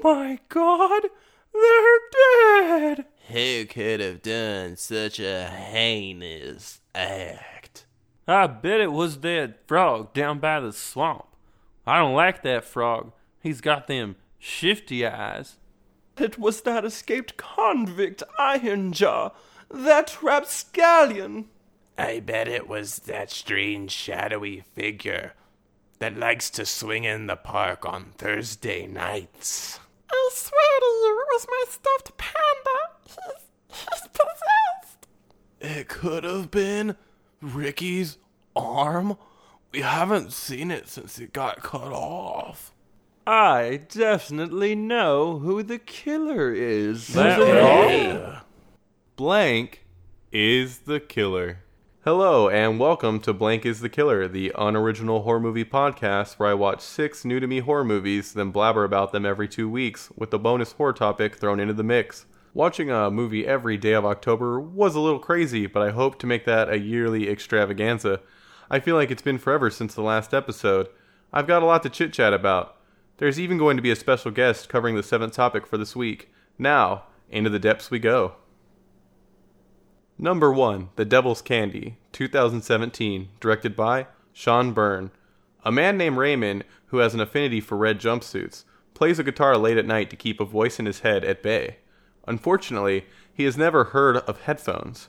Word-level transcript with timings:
Oh 0.00 0.14
my 0.14 0.38
god, 0.48 1.02
they're 1.52 2.94
dead! 2.94 3.06
Who 3.28 3.66
could 3.66 3.98
have 3.98 4.22
done 4.22 4.76
such 4.76 5.18
a 5.18 5.46
heinous 5.46 6.80
act? 6.94 7.86
I 8.28 8.46
bet 8.46 8.80
it 8.80 8.92
was 8.92 9.18
that 9.20 9.66
frog 9.66 10.14
down 10.14 10.38
by 10.38 10.60
the 10.60 10.72
swamp. 10.72 11.26
I 11.84 11.98
don't 11.98 12.14
like 12.14 12.42
that 12.42 12.64
frog. 12.64 13.12
He's 13.42 13.60
got 13.60 13.88
them 13.88 14.14
shifty 14.38 15.04
eyes. 15.04 15.56
It 16.16 16.38
was 16.38 16.60
that 16.60 16.84
escaped 16.84 17.36
convict 17.36 18.22
Ironjaw, 18.38 19.32
that 19.68 20.22
rapscallion. 20.22 21.46
I 21.96 22.20
bet 22.20 22.46
it 22.46 22.68
was 22.68 23.00
that 23.00 23.32
strange 23.32 23.90
shadowy 23.90 24.62
figure 24.74 25.34
that 25.98 26.16
likes 26.16 26.50
to 26.50 26.64
swing 26.64 27.02
in 27.02 27.26
the 27.26 27.36
park 27.36 27.84
on 27.84 28.12
Thursday 28.16 28.86
nights. 28.86 29.80
I 30.10 30.30
swear 30.32 30.80
to 30.80 30.86
you, 30.86 31.20
it 31.20 31.28
was 31.34 31.46
my 31.48 31.64
stuffed 31.68 32.16
panda. 32.16 32.78
He's, 33.04 33.78
he's 33.78 34.08
possessed. 34.08 35.06
It 35.60 35.88
could 35.88 36.24
have 36.24 36.50
been 36.50 36.96
Ricky's 37.40 38.18
arm. 38.56 39.16
We 39.72 39.80
haven't 39.80 40.32
seen 40.32 40.70
it 40.70 40.88
since 40.88 41.18
it 41.18 41.32
got 41.32 41.62
cut 41.62 41.92
off. 41.92 42.72
I 43.26 43.82
definitely 43.88 44.74
know 44.74 45.38
who 45.38 45.62
the 45.62 45.78
killer 45.78 46.52
is. 46.54 47.08
That 47.08 48.42
Blank 49.16 49.84
is 50.32 50.78
the 50.78 51.00
killer. 51.00 51.58
Hello, 52.04 52.48
and 52.48 52.78
welcome 52.78 53.18
to 53.18 53.32
Blank 53.32 53.66
is 53.66 53.80
the 53.80 53.88
Killer, 53.88 54.28
the 54.28 54.52
unoriginal 54.56 55.22
horror 55.22 55.40
movie 55.40 55.64
podcast 55.64 56.34
where 56.34 56.48
I 56.48 56.54
watch 56.54 56.80
six 56.80 57.24
new 57.24 57.40
to 57.40 57.46
me 57.48 57.58
horror 57.58 57.84
movies, 57.84 58.34
then 58.34 58.52
blabber 58.52 58.84
about 58.84 59.10
them 59.10 59.26
every 59.26 59.48
two 59.48 59.68
weeks, 59.68 60.08
with 60.16 60.32
a 60.32 60.38
bonus 60.38 60.70
horror 60.70 60.92
topic 60.92 61.34
thrown 61.34 61.58
into 61.58 61.74
the 61.74 61.82
mix. 61.82 62.26
Watching 62.54 62.88
a 62.88 63.10
movie 63.10 63.44
every 63.44 63.76
day 63.76 63.94
of 63.94 64.06
October 64.06 64.60
was 64.60 64.94
a 64.94 65.00
little 65.00 65.18
crazy, 65.18 65.66
but 65.66 65.82
I 65.82 65.90
hope 65.90 66.20
to 66.20 66.26
make 66.28 66.44
that 66.44 66.70
a 66.70 66.78
yearly 66.78 67.28
extravaganza. 67.28 68.20
I 68.70 68.78
feel 68.78 68.94
like 68.94 69.10
it's 69.10 69.20
been 69.20 69.38
forever 69.38 69.68
since 69.68 69.92
the 69.92 70.02
last 70.02 70.32
episode. 70.32 70.86
I've 71.32 71.48
got 71.48 71.64
a 71.64 71.66
lot 71.66 71.82
to 71.82 71.90
chit 71.90 72.12
chat 72.12 72.32
about. 72.32 72.76
There's 73.16 73.40
even 73.40 73.58
going 73.58 73.76
to 73.76 73.82
be 73.82 73.90
a 73.90 73.96
special 73.96 74.30
guest 74.30 74.68
covering 74.68 74.94
the 74.94 75.02
seventh 75.02 75.32
topic 75.32 75.66
for 75.66 75.76
this 75.76 75.96
week. 75.96 76.32
Now, 76.60 77.06
into 77.28 77.50
the 77.50 77.58
depths 77.58 77.90
we 77.90 77.98
go. 77.98 78.34
Number 80.20 80.52
1, 80.52 80.88
The 80.96 81.04
Devil's 81.04 81.40
Candy, 81.40 81.96
2017, 82.10 83.28
directed 83.38 83.76
by 83.76 84.08
Sean 84.32 84.72
Byrne. 84.72 85.12
A 85.64 85.70
man 85.70 85.96
named 85.96 86.16
Raymond, 86.16 86.64
who 86.86 86.98
has 86.98 87.14
an 87.14 87.20
affinity 87.20 87.60
for 87.60 87.78
red 87.78 88.00
jumpsuits, 88.00 88.64
plays 88.94 89.20
a 89.20 89.22
guitar 89.22 89.56
late 89.56 89.76
at 89.76 89.86
night 89.86 90.10
to 90.10 90.16
keep 90.16 90.40
a 90.40 90.44
voice 90.44 90.80
in 90.80 90.86
his 90.86 91.00
head 91.00 91.24
at 91.24 91.40
bay. 91.40 91.76
Unfortunately, 92.26 93.06
he 93.32 93.44
has 93.44 93.56
never 93.56 93.84
heard 93.84 94.16
of 94.16 94.40
headphones. 94.40 95.06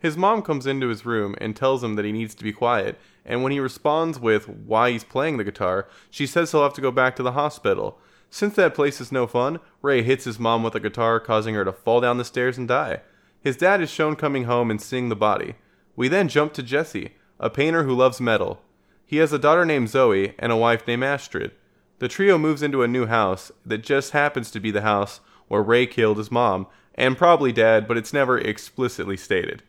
His 0.00 0.16
mom 0.16 0.42
comes 0.42 0.66
into 0.66 0.88
his 0.88 1.06
room 1.06 1.36
and 1.40 1.54
tells 1.54 1.84
him 1.84 1.94
that 1.94 2.04
he 2.04 2.10
needs 2.10 2.34
to 2.34 2.42
be 2.42 2.52
quiet, 2.52 2.98
and 3.24 3.44
when 3.44 3.52
he 3.52 3.60
responds 3.60 4.18
with 4.18 4.48
why 4.48 4.90
he's 4.90 5.04
playing 5.04 5.36
the 5.36 5.44
guitar, 5.44 5.86
she 6.10 6.26
says 6.26 6.50
he'll 6.50 6.64
have 6.64 6.74
to 6.74 6.80
go 6.80 6.90
back 6.90 7.14
to 7.14 7.22
the 7.22 7.32
hospital. 7.32 8.00
Since 8.30 8.56
that 8.56 8.74
place 8.74 9.00
is 9.00 9.12
no 9.12 9.28
fun, 9.28 9.60
Ray 9.80 10.02
hits 10.02 10.24
his 10.24 10.40
mom 10.40 10.64
with 10.64 10.74
a 10.74 10.80
guitar, 10.80 11.20
causing 11.20 11.54
her 11.54 11.64
to 11.64 11.72
fall 11.72 12.00
down 12.00 12.18
the 12.18 12.24
stairs 12.24 12.58
and 12.58 12.66
die. 12.66 13.02
His 13.40 13.56
dad 13.56 13.80
is 13.80 13.90
shown 13.90 14.16
coming 14.16 14.44
home 14.44 14.70
and 14.70 14.80
seeing 14.80 15.08
the 15.08 15.16
body. 15.16 15.54
We 15.96 16.08
then 16.08 16.28
jump 16.28 16.52
to 16.54 16.62
Jesse, 16.62 17.14
a 17.38 17.48
painter 17.48 17.84
who 17.84 17.94
loves 17.94 18.20
metal. 18.20 18.60
He 19.06 19.16
has 19.16 19.32
a 19.32 19.38
daughter 19.38 19.64
named 19.64 19.88
Zoe 19.88 20.34
and 20.38 20.52
a 20.52 20.56
wife 20.56 20.86
named 20.86 21.04
Astrid. 21.04 21.52
The 21.98 22.08
trio 22.08 22.38
moves 22.38 22.62
into 22.62 22.82
a 22.82 22.88
new 22.88 23.06
house 23.06 23.50
that 23.64 23.82
just 23.82 24.12
happens 24.12 24.50
to 24.50 24.60
be 24.60 24.70
the 24.70 24.82
house 24.82 25.20
where 25.48 25.62
Ray 25.62 25.86
killed 25.86 26.18
his 26.18 26.30
mom, 26.30 26.66
and 26.94 27.16
probably 27.16 27.50
dad, 27.50 27.88
but 27.88 27.96
it's 27.96 28.12
never 28.12 28.38
explicitly 28.38 29.16
stated. 29.16 29.62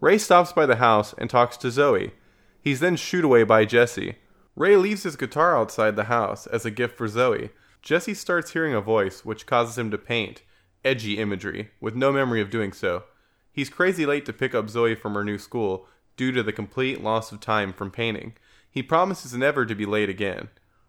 Ray 0.00 0.16
stops 0.16 0.52
by 0.52 0.64
the 0.66 0.76
house 0.76 1.14
and 1.18 1.28
talks 1.28 1.56
to 1.58 1.70
Zoe. 1.70 2.12
He's 2.62 2.80
then 2.80 2.96
shooed 2.96 3.24
away 3.24 3.42
by 3.42 3.64
Jesse. 3.64 4.16
Ray 4.56 4.76
leaves 4.76 5.02
his 5.02 5.16
guitar 5.16 5.56
outside 5.56 5.96
the 5.96 6.04
house 6.04 6.46
as 6.46 6.64
a 6.64 6.70
gift 6.70 6.96
for 6.96 7.06
Zoe. 7.06 7.50
Jesse 7.82 8.14
starts 8.14 8.52
hearing 8.52 8.74
a 8.74 8.80
voice, 8.80 9.24
which 9.24 9.46
causes 9.46 9.76
him 9.76 9.90
to 9.90 9.98
paint 9.98 10.42
edgy 10.84 11.18
imagery, 11.18 11.70
with 11.80 11.94
no 11.94 12.12
memory 12.12 12.40
of 12.40 12.50
doing 12.50 12.72
so. 12.72 13.04
He's 13.52 13.68
crazy 13.68 14.06
late 14.06 14.26
to 14.26 14.32
pick 14.32 14.54
up 14.54 14.70
Zoe 14.70 14.94
from 14.94 15.14
her 15.14 15.24
new 15.24 15.38
school 15.38 15.86
due 16.16 16.32
to 16.32 16.42
the 16.42 16.52
complete 16.52 17.02
loss 17.02 17.32
of 17.32 17.40
time 17.40 17.72
from 17.72 17.90
painting. 17.90 18.34
He 18.70 18.82
promises 18.82 19.34
never 19.34 19.66
to 19.66 19.74
be 19.74 19.86
late 19.86 20.08
again. 20.08 20.48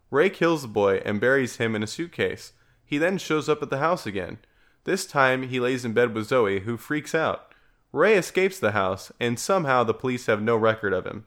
Ray 0.09 0.29
kills 0.29 0.61
the 0.61 0.67
boy 0.67 1.01
and 1.05 1.21
buries 1.21 1.57
him 1.57 1.75
in 1.75 1.83
a 1.83 1.87
suitcase. 1.87 2.53
He 2.85 2.97
then 2.97 3.17
shows 3.17 3.47
up 3.47 3.63
at 3.63 3.69
the 3.69 3.79
house 3.79 4.05
again. 4.05 4.39
This 4.83 5.05
time 5.05 5.43
he 5.43 5.59
lays 5.59 5.85
in 5.85 5.93
bed 5.93 6.13
with 6.13 6.27
Zoe, 6.27 6.61
who 6.61 6.75
freaks 6.77 7.15
out. 7.15 7.53
Ray 7.93 8.15
escapes 8.15 8.59
the 8.59 8.71
house, 8.71 9.11
and 9.19 9.39
somehow 9.39 9.83
the 9.83 9.93
police 9.93 10.25
have 10.25 10.41
no 10.41 10.55
record 10.55 10.93
of 10.93 11.05
him. 11.05 11.25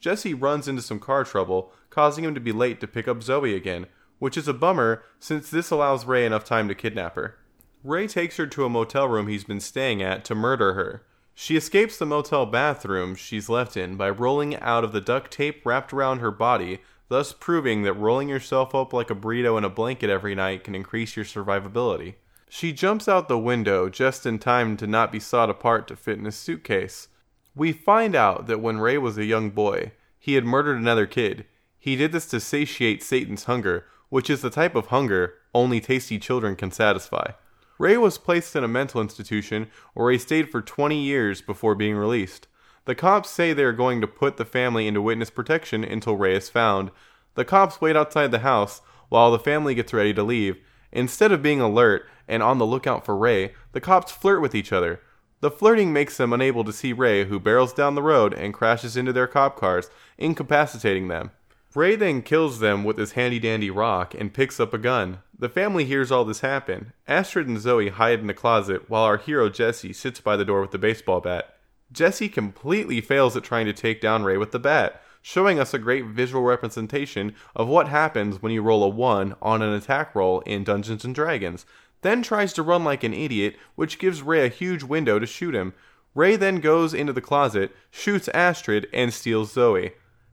Jesse 0.00 0.34
runs 0.34 0.68
into 0.68 0.82
some 0.82 1.00
car 1.00 1.24
trouble, 1.24 1.72
causing 1.90 2.24
him 2.24 2.34
to 2.34 2.40
be 2.40 2.52
late 2.52 2.80
to 2.80 2.86
pick 2.86 3.08
up 3.08 3.22
Zoe 3.22 3.54
again, 3.54 3.86
which 4.18 4.36
is 4.36 4.48
a 4.48 4.54
bummer 4.54 5.02
since 5.18 5.50
this 5.50 5.70
allows 5.70 6.04
Ray 6.04 6.26
enough 6.26 6.44
time 6.44 6.68
to 6.68 6.74
kidnap 6.74 7.14
her. 7.14 7.36
Ray 7.84 8.06
takes 8.06 8.38
her 8.38 8.46
to 8.46 8.64
a 8.64 8.70
motel 8.70 9.06
room 9.08 9.28
he's 9.28 9.44
been 9.44 9.60
staying 9.60 10.02
at 10.02 10.24
to 10.24 10.34
murder 10.34 10.72
her. 10.72 11.02
She 11.34 11.54
escapes 11.54 11.98
the 11.98 12.06
motel 12.06 12.46
bathroom 12.46 13.14
she's 13.14 13.50
left 13.50 13.76
in 13.76 13.96
by 13.96 14.08
rolling 14.08 14.56
out 14.60 14.84
of 14.84 14.92
the 14.92 15.02
duct 15.02 15.30
tape 15.30 15.66
wrapped 15.66 15.92
around 15.92 16.20
her 16.20 16.30
body, 16.30 16.78
thus 17.08 17.34
proving 17.34 17.82
that 17.82 17.92
rolling 17.92 18.30
yourself 18.30 18.74
up 18.74 18.94
like 18.94 19.10
a 19.10 19.14
burrito 19.14 19.58
in 19.58 19.64
a 19.64 19.68
blanket 19.68 20.08
every 20.08 20.34
night 20.34 20.64
can 20.64 20.74
increase 20.74 21.14
your 21.14 21.26
survivability. 21.26 22.14
She 22.48 22.72
jumps 22.72 23.06
out 23.06 23.28
the 23.28 23.36
window 23.38 23.90
just 23.90 24.24
in 24.24 24.38
time 24.38 24.78
to 24.78 24.86
not 24.86 25.12
be 25.12 25.20
sawed 25.20 25.50
apart 25.50 25.86
to 25.88 25.96
fit 25.96 26.16
in 26.16 26.24
his 26.24 26.36
suitcase. 26.36 27.08
We 27.54 27.72
find 27.72 28.16
out 28.16 28.46
that 28.46 28.60
when 28.60 28.80
Ray 28.80 28.96
was 28.96 29.18
a 29.18 29.26
young 29.26 29.50
boy, 29.50 29.92
he 30.18 30.34
had 30.34 30.46
murdered 30.46 30.78
another 30.78 31.06
kid. 31.06 31.44
He 31.78 31.96
did 31.96 32.12
this 32.12 32.26
to 32.28 32.40
satiate 32.40 33.02
Satan's 33.02 33.44
hunger, 33.44 33.84
which 34.08 34.30
is 34.30 34.40
the 34.40 34.48
type 34.48 34.74
of 34.74 34.86
hunger 34.86 35.34
only 35.52 35.82
tasty 35.82 36.18
children 36.18 36.56
can 36.56 36.70
satisfy. 36.70 37.32
Ray 37.78 37.96
was 37.96 38.18
placed 38.18 38.54
in 38.54 38.62
a 38.62 38.68
mental 38.68 39.00
institution 39.00 39.68
where 39.94 40.12
he 40.12 40.18
stayed 40.18 40.50
for 40.50 40.62
20 40.62 40.96
years 40.96 41.42
before 41.42 41.74
being 41.74 41.96
released. 41.96 42.46
The 42.84 42.94
cops 42.94 43.30
say 43.30 43.52
they 43.52 43.64
are 43.64 43.72
going 43.72 44.00
to 44.00 44.06
put 44.06 44.36
the 44.36 44.44
family 44.44 44.86
into 44.86 45.02
witness 45.02 45.30
protection 45.30 45.82
until 45.82 46.16
Ray 46.16 46.36
is 46.36 46.48
found. 46.48 46.90
The 47.34 47.44
cops 47.44 47.80
wait 47.80 47.96
outside 47.96 48.30
the 48.30 48.40
house 48.40 48.80
while 49.08 49.30
the 49.30 49.38
family 49.38 49.74
gets 49.74 49.92
ready 49.92 50.14
to 50.14 50.22
leave. 50.22 50.58
Instead 50.92 51.32
of 51.32 51.42
being 51.42 51.60
alert 51.60 52.06
and 52.28 52.42
on 52.42 52.58
the 52.58 52.66
lookout 52.66 53.04
for 53.04 53.16
Ray, 53.16 53.54
the 53.72 53.80
cops 53.80 54.12
flirt 54.12 54.40
with 54.40 54.54
each 54.54 54.72
other. 54.72 55.00
The 55.40 55.50
flirting 55.50 55.92
makes 55.92 56.16
them 56.16 56.32
unable 56.32 56.64
to 56.64 56.72
see 56.72 56.92
Ray, 56.92 57.24
who 57.24 57.40
barrels 57.40 57.72
down 57.72 57.96
the 57.96 58.02
road 58.02 58.32
and 58.32 58.54
crashes 58.54 58.96
into 58.96 59.12
their 59.12 59.26
cop 59.26 59.58
cars, 59.58 59.90
incapacitating 60.16 61.08
them. 61.08 61.32
Ray 61.74 61.96
then 61.96 62.22
kills 62.22 62.60
them 62.60 62.84
with 62.84 62.96
his 62.96 63.12
handy 63.12 63.40
dandy 63.40 63.68
rock 63.68 64.14
and 64.14 64.32
picks 64.32 64.60
up 64.60 64.72
a 64.72 64.78
gun. 64.78 65.18
The 65.36 65.48
family 65.48 65.84
hears 65.84 66.12
all 66.12 66.24
this 66.24 66.40
happen. 66.40 66.92
Astrid 67.08 67.48
and 67.48 67.58
Zoe 67.58 67.88
hide 67.88 68.20
in 68.20 68.28
the 68.28 68.34
closet 68.34 68.88
while 68.88 69.02
our 69.02 69.16
hero 69.16 69.48
Jesse 69.48 69.92
sits 69.92 70.20
by 70.20 70.36
the 70.36 70.44
door 70.44 70.60
with 70.60 70.70
the 70.70 70.78
baseball 70.78 71.20
bat. 71.20 71.56
Jesse 71.90 72.28
completely 72.28 73.00
fails 73.00 73.36
at 73.36 73.42
trying 73.42 73.66
to 73.66 73.72
take 73.72 74.00
down 74.00 74.22
Ray 74.22 74.36
with 74.36 74.52
the 74.52 74.58
bat, 74.60 75.02
showing 75.22 75.58
us 75.58 75.74
a 75.74 75.78
great 75.78 76.06
visual 76.06 76.44
representation 76.44 77.34
of 77.56 77.66
what 77.66 77.88
happens 77.88 78.40
when 78.40 78.52
you 78.52 78.62
roll 78.62 78.84
a 78.84 78.88
1 78.88 79.34
on 79.42 79.62
an 79.62 79.72
attack 79.72 80.14
roll 80.14 80.40
in 80.40 80.62
Dungeons 80.62 81.04
and 81.04 81.14
Dragons. 81.14 81.66
Then 82.02 82.22
tries 82.22 82.52
to 82.52 82.62
run 82.62 82.84
like 82.84 83.02
an 83.02 83.14
idiot, 83.14 83.56
which 83.74 83.98
gives 83.98 84.22
Ray 84.22 84.44
a 84.44 84.48
huge 84.48 84.84
window 84.84 85.18
to 85.18 85.26
shoot 85.26 85.54
him. 85.54 85.72
Ray 86.14 86.36
then 86.36 86.60
goes 86.60 86.94
into 86.94 87.12
the 87.12 87.20
closet, 87.20 87.74
shoots 87.90 88.28
Astrid, 88.28 88.86
and 88.92 89.12
steals 89.12 89.52
Zoe. 89.52 89.92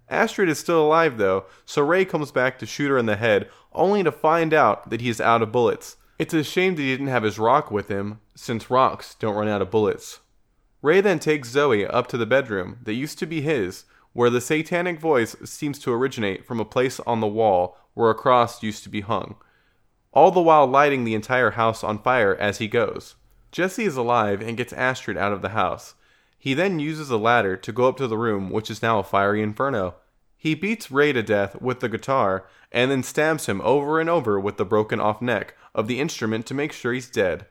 Astrid 0.09 0.49
is 0.49 0.59
still 0.59 0.85
alive 0.85 1.17
though, 1.17 1.45
so 1.65 1.81
Ray 1.81 2.03
comes 2.03 2.31
back 2.31 2.59
to 2.59 2.65
shoot 2.65 2.89
her 2.89 2.97
in 2.97 3.05
the 3.05 3.15
head, 3.15 3.49
only 3.73 4.03
to 4.03 4.11
find 4.11 4.53
out 4.53 4.89
that 4.89 5.01
he 5.01 5.09
is 5.09 5.21
out 5.21 5.41
of 5.41 5.51
bullets. 5.51 5.97
It's 6.19 6.33
a 6.33 6.43
shame 6.43 6.75
that 6.75 6.81
he 6.81 6.91
didn't 6.91 7.07
have 7.07 7.23
his 7.23 7.39
rock 7.39 7.71
with 7.71 7.87
him, 7.87 8.19
since 8.35 8.69
rocks 8.69 9.15
don't 9.15 9.35
run 9.35 9.47
out 9.47 9.61
of 9.61 9.71
bullets. 9.71 10.19
Ray 10.81 11.01
then 11.01 11.19
takes 11.19 11.49
Zoe 11.49 11.85
up 11.85 12.07
to 12.07 12.17
the 12.17 12.25
bedroom 12.25 12.79
that 12.83 12.93
used 12.93 13.19
to 13.19 13.25
be 13.25 13.41
his, 13.41 13.85
where 14.13 14.29
the 14.29 14.41
satanic 14.41 14.99
voice 14.99 15.35
seems 15.45 15.79
to 15.79 15.93
originate 15.93 16.45
from 16.45 16.59
a 16.59 16.65
place 16.65 16.99
on 17.01 17.19
the 17.19 17.27
wall 17.27 17.77
where 17.93 18.09
a 18.09 18.15
cross 18.15 18.63
used 18.63 18.83
to 18.83 18.89
be 18.89 19.01
hung, 19.01 19.35
all 20.11 20.31
the 20.31 20.41
while 20.41 20.67
lighting 20.67 21.03
the 21.03 21.15
entire 21.15 21.51
house 21.51 21.83
on 21.83 21.99
fire 21.99 22.35
as 22.35 22.57
he 22.57 22.67
goes. 22.67 23.15
Jesse 23.51 23.85
is 23.85 23.97
alive 23.97 24.41
and 24.41 24.57
gets 24.57 24.73
Astrid 24.73 25.17
out 25.17 25.33
of 25.33 25.41
the 25.41 25.49
house. 25.49 25.95
He 26.37 26.53
then 26.53 26.79
uses 26.79 27.09
a 27.09 27.17
ladder 27.17 27.55
to 27.57 27.71
go 27.71 27.87
up 27.87 27.97
to 27.97 28.07
the 28.07 28.17
room, 28.17 28.49
which 28.49 28.69
is 28.69 28.81
now 28.81 28.99
a 28.99 29.03
fiery 29.03 29.41
inferno. 29.41 29.95
He 30.41 30.55
beats 30.55 30.89
Ray 30.89 31.13
to 31.13 31.21
death 31.21 31.61
with 31.61 31.81
the 31.81 31.87
guitar 31.87 32.47
and 32.71 32.89
then 32.89 33.03
stabs 33.03 33.45
him 33.45 33.61
over 33.61 33.99
and 33.99 34.09
over 34.09 34.39
with 34.39 34.57
the 34.57 34.65
broken 34.65 34.99
off 34.99 35.21
neck 35.21 35.53
of 35.75 35.85
the 35.85 35.99
instrument 35.99 36.47
to 36.47 36.55
make 36.55 36.71
sure 36.71 36.93
he's 36.93 37.11
dead. 37.11 37.45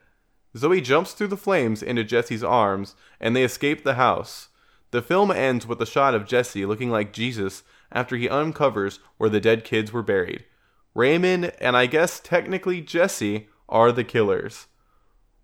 Zoe 0.57 0.81
jumps 0.81 1.13
through 1.13 1.29
the 1.29 1.37
flames 1.37 1.85
into 1.85 2.03
Jesse's 2.03 2.43
arms 2.43 2.97
and 3.21 3.37
they 3.37 3.45
escape 3.45 3.85
the 3.85 3.95
house. 3.95 4.49
The 4.91 5.03
film 5.03 5.31
ends 5.31 5.69
with 5.69 5.81
a 5.81 5.87
shot 5.87 6.17
of 6.17 6.27
Jesse 6.27 6.67
looking 6.67 6.91
like 6.91 7.13
Jesus 7.13 7.63
after 7.93 8.17
he 8.17 8.29
uncovers 8.29 8.99
where 9.19 9.31
the 9.31 9.39
dead 9.39 9.63
kids 9.63 9.93
were 9.93 10.03
buried. 10.03 10.45
Raymond 10.93 11.53
and 11.61 11.77
I 11.77 11.87
guess 11.87 12.19
technically 12.19 12.81
Jesse 12.81 13.47
are 13.69 13.93
the 13.93 14.03
killers. 14.03 14.67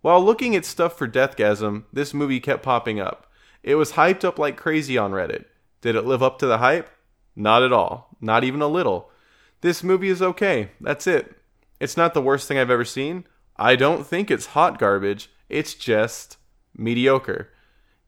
While 0.00 0.20
looking 0.20 0.56
at 0.56 0.64
stuff 0.64 0.98
for 0.98 1.06
Deathgasm, 1.06 1.84
this 1.93 2.12
movie 2.12 2.40
kept 2.40 2.64
popping 2.64 2.98
up. 2.98 3.31
It 3.62 3.76
was 3.76 3.93
hyped 3.93 4.25
up 4.25 4.37
like 4.37 4.56
crazy 4.56 4.98
on 4.98 5.12
Reddit. 5.12 5.44
Did 5.81 5.94
it 5.94 6.06
live 6.06 6.25
up 6.25 6.40
to 6.40 6.48
the 6.48 6.58
hype? 6.58 6.90
Not 7.37 7.62
at 7.62 7.73
all. 7.73 8.17
Not 8.21 8.43
even 8.43 8.62
a 8.62 8.67
little. 8.67 9.11
This 9.61 9.85
movie 9.85 10.09
is 10.09 10.23
okay. 10.23 10.71
That's 10.81 11.06
it. 11.06 11.37
It's 11.79 11.97
not 11.97 12.15
the 12.15 12.23
worst 12.23 12.49
thing 12.49 12.59
I've 12.59 12.71
ever 12.71 12.85
seen. 12.85 13.25
I 13.56 13.77
don't 13.77 14.06
think 14.06 14.31
it's 14.31 14.47
hot 14.47 14.79
garbage. 14.79 15.31
It's 15.49 15.75
just 15.75 16.38
mediocre. 16.77 17.50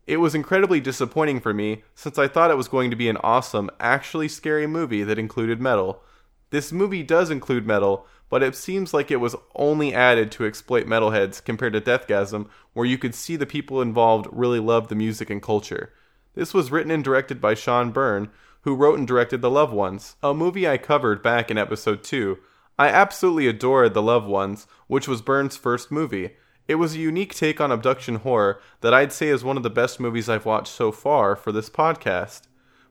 It 0.06 0.16
was 0.16 0.34
incredibly 0.34 0.80
disappointing 0.80 1.40
for 1.40 1.52
me 1.52 1.84
since 1.94 2.18
I 2.18 2.28
thought 2.28 2.50
it 2.50 2.56
was 2.56 2.68
going 2.68 2.90
to 2.90 2.96
be 2.96 3.10
an 3.10 3.18
awesome, 3.18 3.68
actually 3.78 4.28
scary 4.28 4.66
movie 4.66 5.02
that 5.02 5.18
included 5.18 5.60
metal. 5.60 6.02
This 6.50 6.72
movie 6.72 7.02
does 7.02 7.30
include 7.30 7.66
metal, 7.66 8.06
but 8.30 8.42
it 8.42 8.56
seems 8.56 8.94
like 8.94 9.10
it 9.10 9.20
was 9.20 9.36
only 9.54 9.92
added 9.94 10.30
to 10.32 10.46
exploit 10.46 10.86
metalheads 10.86 11.44
compared 11.44 11.74
to 11.74 11.80
Deathgasm, 11.80 12.48
where 12.72 12.86
you 12.86 12.96
could 12.96 13.14
see 13.14 13.36
the 13.36 13.46
people 13.46 13.82
involved 13.82 14.26
really 14.32 14.60
loved 14.60 14.88
the 14.88 14.94
music 14.94 15.28
and 15.28 15.42
culture. 15.42 15.92
This 16.34 16.54
was 16.54 16.70
written 16.70 16.90
and 16.90 17.04
directed 17.04 17.40
by 17.40 17.54
Sean 17.54 17.90
Byrne, 17.90 18.30
who 18.62 18.74
wrote 18.74 18.98
and 18.98 19.06
directed 19.06 19.40
The 19.40 19.50
Loved 19.50 19.72
Ones, 19.72 20.16
a 20.22 20.34
movie 20.34 20.68
I 20.68 20.78
covered 20.78 21.22
back 21.22 21.50
in 21.50 21.58
episode 21.58 22.02
2. 22.02 22.38
I 22.78 22.88
absolutely 22.88 23.46
adored 23.46 23.94
The 23.94 24.02
Loved 24.02 24.26
Ones, 24.26 24.66
which 24.86 25.08
was 25.08 25.22
Byrne's 25.22 25.56
first 25.56 25.90
movie. 25.90 26.36
It 26.66 26.76
was 26.76 26.94
a 26.94 26.98
unique 26.98 27.34
take 27.34 27.60
on 27.60 27.72
abduction 27.72 28.16
horror 28.16 28.60
that 28.80 28.94
I'd 28.94 29.12
say 29.12 29.28
is 29.28 29.44
one 29.44 29.56
of 29.56 29.62
the 29.62 29.70
best 29.70 29.98
movies 29.98 30.28
I've 30.28 30.46
watched 30.46 30.72
so 30.72 30.92
far 30.92 31.34
for 31.36 31.52
this 31.52 31.70
podcast. 31.70 32.42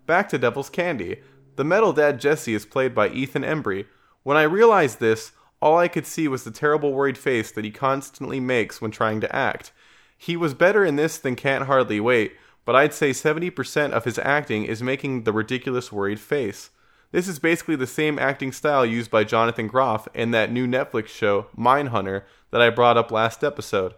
Back 0.06 0.30
to 0.30 0.38
Devil's 0.38 0.70
Candy. 0.70 1.22
The 1.56 1.64
metal 1.64 1.94
dad 1.94 2.20
Jesse 2.20 2.54
is 2.54 2.66
played 2.66 2.96
by 2.96 3.10
Ethan 3.10 3.44
Embry, 3.44 3.86
when 4.28 4.36
I 4.36 4.44
realized 4.44 5.00
this, 5.00 5.32
all 5.62 5.78
I 5.78 5.88
could 5.88 6.06
see 6.06 6.28
was 6.28 6.44
the 6.44 6.52
terrible 6.52 6.92
worried 6.94 7.18
face 7.18 7.50
that 7.50 7.64
he 7.64 7.72
constantly 7.72 8.42
makes 8.42 8.82
when 8.82 8.92
trying 8.92 9.22
to 9.22 9.34
act. 9.34 9.72
He 10.18 10.36
was 10.36 10.54
better 10.54 10.84
in 10.84 10.98
this 10.98 11.18
than 11.18 11.38
Can't 11.38 11.64
Hardly 11.64 12.02
Wait, 12.02 12.34
but 12.68 12.76
I'd 12.76 12.94
say 12.94 13.12
70% 13.12 13.92
of 13.92 14.04
his 14.04 14.20
acting 14.20 14.66
is 14.66 14.84
making 14.84 15.24
the 15.24 15.32
ridiculous 15.32 15.90
worried 15.90 16.20
face. 16.20 16.70
This 17.14 17.30
is 17.30 17.40
basically 17.40 17.78
the 17.78 17.88
same 17.88 18.20
acting 18.20 18.52
style 18.52 18.86
used 18.86 19.10
by 19.10 19.24
Jonathan 19.24 19.68
Groff 19.68 20.10
in 20.14 20.32
that 20.32 20.52
new 20.52 20.68
Netflix 20.68 21.08
show, 21.08 21.48
Mindhunter, 21.58 22.24
that 22.52 22.62
I 22.62 22.70
brought 22.70 22.98
up 22.98 23.10
last 23.10 23.42
episode. 23.42 23.94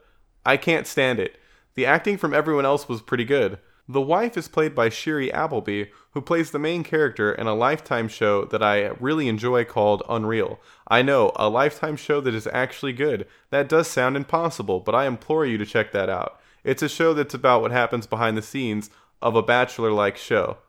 I 0.45 0.55
can't 0.55 0.85
stand 0.85 1.19
it. 1.19 1.39
The 1.73 1.87
acting 1.87 2.15
from 2.15 2.31
everyone 2.31 2.63
else 2.63 2.87
was 2.87 3.01
pretty 3.01 3.25
good. 3.25 3.57
The 3.87 4.01
wife 4.01 4.37
is 4.37 4.47
played 4.47 4.75
by 4.75 4.89
Shiri 4.89 5.33
Appleby, 5.33 5.85
who 6.11 6.21
plays 6.21 6.51
the 6.51 6.59
main 6.59 6.83
character 6.83 7.31
in 7.31 7.47
a 7.47 7.55
Lifetime 7.55 8.07
show 8.07 8.45
that 8.45 8.61
I 8.61 8.89
really 8.99 9.27
enjoy 9.27 9.65
called 9.65 10.03
Unreal. 10.07 10.59
I 10.87 11.01
know, 11.01 11.31
a 11.37 11.49
Lifetime 11.49 11.95
show 11.95 12.21
that 12.21 12.35
is 12.35 12.47
actually 12.53 12.93
good. 12.93 13.25
That 13.49 13.67
does 13.67 13.87
sound 13.87 14.15
impossible, 14.15 14.79
but 14.79 14.93
I 14.93 15.07
implore 15.07 15.43
you 15.43 15.57
to 15.57 15.65
check 15.65 15.91
that 15.93 16.07
out. 16.07 16.39
It's 16.69 16.83
a 16.83 16.87
show 16.87 17.15
that's 17.15 17.33
about 17.33 17.63
what 17.63 17.71
happens 17.71 18.05
behind 18.05 18.37
the 18.37 18.43
scenes 18.43 18.91
of 19.23 19.35
a 19.35 19.41
bachelor 19.41 19.91
like 19.91 20.17
show. 20.17 20.59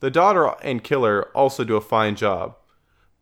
The 0.00 0.10
daughter 0.10 0.52
and 0.60 0.82
killer 0.82 1.28
also 1.36 1.62
do 1.62 1.76
a 1.76 1.80
fine 1.80 2.16
job. 2.16 2.56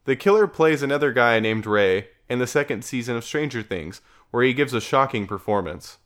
The 0.06 0.16
killer 0.16 0.46
plays 0.46 0.82
another 0.82 1.12
guy 1.12 1.38
named 1.38 1.66
Ray 1.66 2.08
in 2.30 2.38
the 2.38 2.46
second 2.46 2.82
season 2.82 3.14
of 3.14 3.24
Stranger 3.24 3.62
Things, 3.62 4.00
where 4.30 4.42
he 4.42 4.54
gives 4.54 4.72
a 4.72 4.80
shocking 4.80 5.26
performance. 5.26 5.98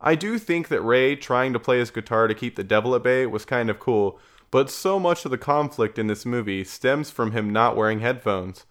I 0.00 0.16
do 0.16 0.40
think 0.40 0.66
that 0.70 0.80
Ray 0.80 1.14
trying 1.14 1.52
to 1.52 1.60
play 1.60 1.78
his 1.78 1.92
guitar 1.92 2.26
to 2.26 2.34
keep 2.34 2.56
the 2.56 2.64
devil 2.64 2.92
at 2.96 3.04
bay 3.04 3.24
was 3.24 3.44
kind 3.44 3.70
of 3.70 3.78
cool, 3.78 4.18
but 4.50 4.70
so 4.70 4.98
much 4.98 5.24
of 5.24 5.30
the 5.30 5.38
conflict 5.38 6.00
in 6.00 6.08
this 6.08 6.26
movie 6.26 6.64
stems 6.64 7.12
from 7.12 7.30
him 7.30 7.48
not 7.48 7.76
wearing 7.76 8.00
headphones. 8.00 8.64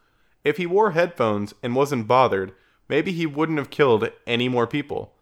If 0.44 0.58
he 0.58 0.66
wore 0.66 0.92
headphones 0.92 1.54
and 1.64 1.78
wasn't 1.78 2.10
bothered, 2.10 2.52
maybe 2.90 3.14
he 3.14 3.26
wouldn't 3.26 3.60
have 3.60 3.70
killed 3.70 4.10
any 4.28 4.50
more 4.50 4.68
people. 4.68 5.14